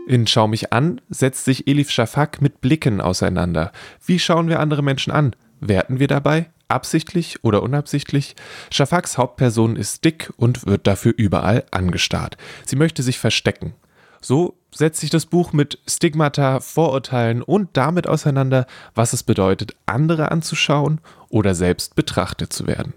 In 0.06 0.28
Schau 0.28 0.46
mich 0.46 0.72
an 0.72 1.00
setzt 1.08 1.44
sich 1.44 1.66
Elif 1.66 1.90
Shafak 1.90 2.40
mit 2.40 2.60
Blicken 2.60 3.00
auseinander. 3.00 3.72
Wie 4.04 4.20
schauen 4.20 4.48
wir 4.48 4.60
andere 4.60 4.82
Menschen 4.82 5.12
an? 5.12 5.34
Werten 5.58 5.98
wir 5.98 6.06
dabei? 6.06 6.48
Absichtlich 6.68 7.42
oder 7.42 7.60
unabsichtlich? 7.60 8.36
Shafaks 8.70 9.18
Hauptperson 9.18 9.74
ist 9.74 10.04
dick 10.04 10.32
und 10.36 10.64
wird 10.64 10.86
dafür 10.86 11.12
überall 11.16 11.64
angestarrt. 11.72 12.36
Sie 12.64 12.76
möchte 12.76 13.02
sich 13.02 13.18
verstecken. 13.18 13.74
So 14.20 14.56
setzt 14.72 15.00
sich 15.00 15.10
das 15.10 15.26
Buch 15.26 15.52
mit 15.52 15.80
Stigmata, 15.88 16.60
Vorurteilen 16.60 17.42
und 17.42 17.76
damit 17.76 18.06
auseinander, 18.06 18.66
was 18.94 19.12
es 19.12 19.24
bedeutet, 19.24 19.74
andere 19.86 20.30
anzuschauen 20.30 21.00
oder 21.30 21.56
selbst 21.56 21.96
betrachtet 21.96 22.52
zu 22.52 22.68
werden. 22.68 22.94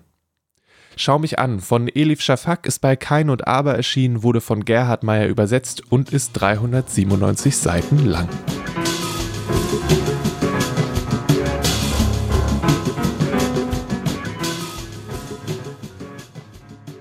Schau 0.95 1.19
mich 1.19 1.39
an 1.39 1.59
von 1.59 1.87
Elif 1.87 2.21
Shafak 2.21 2.65
ist 2.65 2.79
bei 2.79 2.95
Kein 2.95 3.29
und 3.29 3.47
Aber 3.47 3.75
erschienen, 3.75 4.23
wurde 4.23 4.41
von 4.41 4.65
Gerhard 4.65 5.03
Meyer 5.03 5.27
übersetzt 5.27 5.83
und 5.91 6.11
ist 6.11 6.33
397 6.33 7.55
Seiten 7.55 8.05
lang. 8.05 8.27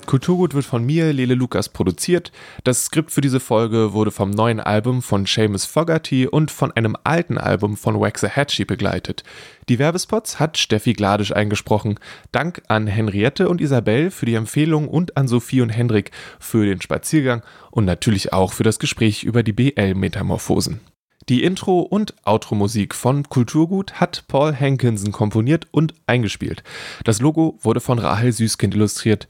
Kulturgut 0.09 0.55
wird 0.55 0.65
von 0.65 0.87
mir, 0.87 1.13
Lele 1.13 1.35
Lukas, 1.35 1.69
produziert. 1.69 2.33
Das 2.65 2.87
Skript 2.87 3.11
für 3.11 3.21
diese 3.21 3.41
Folge 3.41 3.93
wurde 3.93 4.11
vom 4.11 4.31
neuen 4.31 4.59
Album 4.59 5.03
von 5.03 5.27
Seamus 5.27 5.67
Fogarty 5.67 6.27
und 6.27 6.51
von 6.51 6.73
einem 6.73 6.97
alten 7.05 7.37
Album 7.37 7.77
von 7.77 8.01
Waxahachie 8.01 8.65
begleitet. 8.65 9.23
Die 9.69 9.79
Werbespots 9.79 10.41
hat 10.41 10.57
Steffi 10.57 10.95
Gladisch 10.95 11.33
eingesprochen. 11.33 12.01
Dank 12.33 12.63
an 12.69 12.87
Henriette 12.87 13.51
und 13.51 13.61
Isabel 13.61 14.11
für 14.11 14.25
die 14.25 14.37
Empfehlung 14.37 14.89
und 14.89 15.19
an 15.19 15.29
Sophie 15.29 15.61
und 15.61 15.69
Hendrik 15.69 16.11
für 16.41 16.65
den 16.65 16.81
Spaziergang 16.81 17.43
und 17.71 17.85
natürlich 17.85 18.33
auch 18.33 18.55
für 18.55 18.65
das 18.65 18.79
Gespräch 18.79 19.25
über 19.25 19.43
die 19.43 19.53
BL-Metamorphosen. 19.53 20.81
Die 21.29 21.43
Intro- 21.43 21.83
und 21.83 22.15
Outro-Musik 22.25 22.95
von 22.95 23.29
Kulturgut 23.29 24.01
hat 24.01 24.25
Paul 24.29 24.57
Hankinson 24.57 25.13
komponiert 25.13 25.67
und 25.71 25.93
eingespielt. 26.07 26.63
Das 27.05 27.21
Logo 27.21 27.59
wurde 27.61 27.81
von 27.81 27.99
Rahel 27.99 28.33
Süßkind 28.33 28.75
illustriert. 28.75 29.29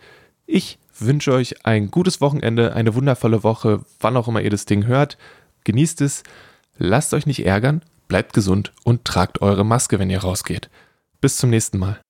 Ich 0.50 0.78
wünsche 0.98 1.34
euch 1.34 1.66
ein 1.66 1.90
gutes 1.90 2.22
Wochenende, 2.22 2.72
eine 2.72 2.94
wundervolle 2.94 3.44
Woche, 3.44 3.84
wann 4.00 4.16
auch 4.16 4.28
immer 4.28 4.40
ihr 4.40 4.48
das 4.48 4.64
Ding 4.64 4.87
hört. 4.87 5.18
Genießt 5.64 6.00
es, 6.00 6.22
lasst 6.78 7.12
euch 7.12 7.26
nicht 7.26 7.44
ärgern, 7.44 7.82
bleibt 8.08 8.32
gesund 8.32 8.72
und 8.82 9.04
tragt 9.04 9.42
eure 9.42 9.62
Maske, 9.62 9.98
wenn 9.98 10.08
ihr 10.08 10.20
rausgeht. 10.20 10.70
Bis 11.20 11.37
zum 11.37 11.50
nächsten 11.50 11.76
Mal. 11.76 12.00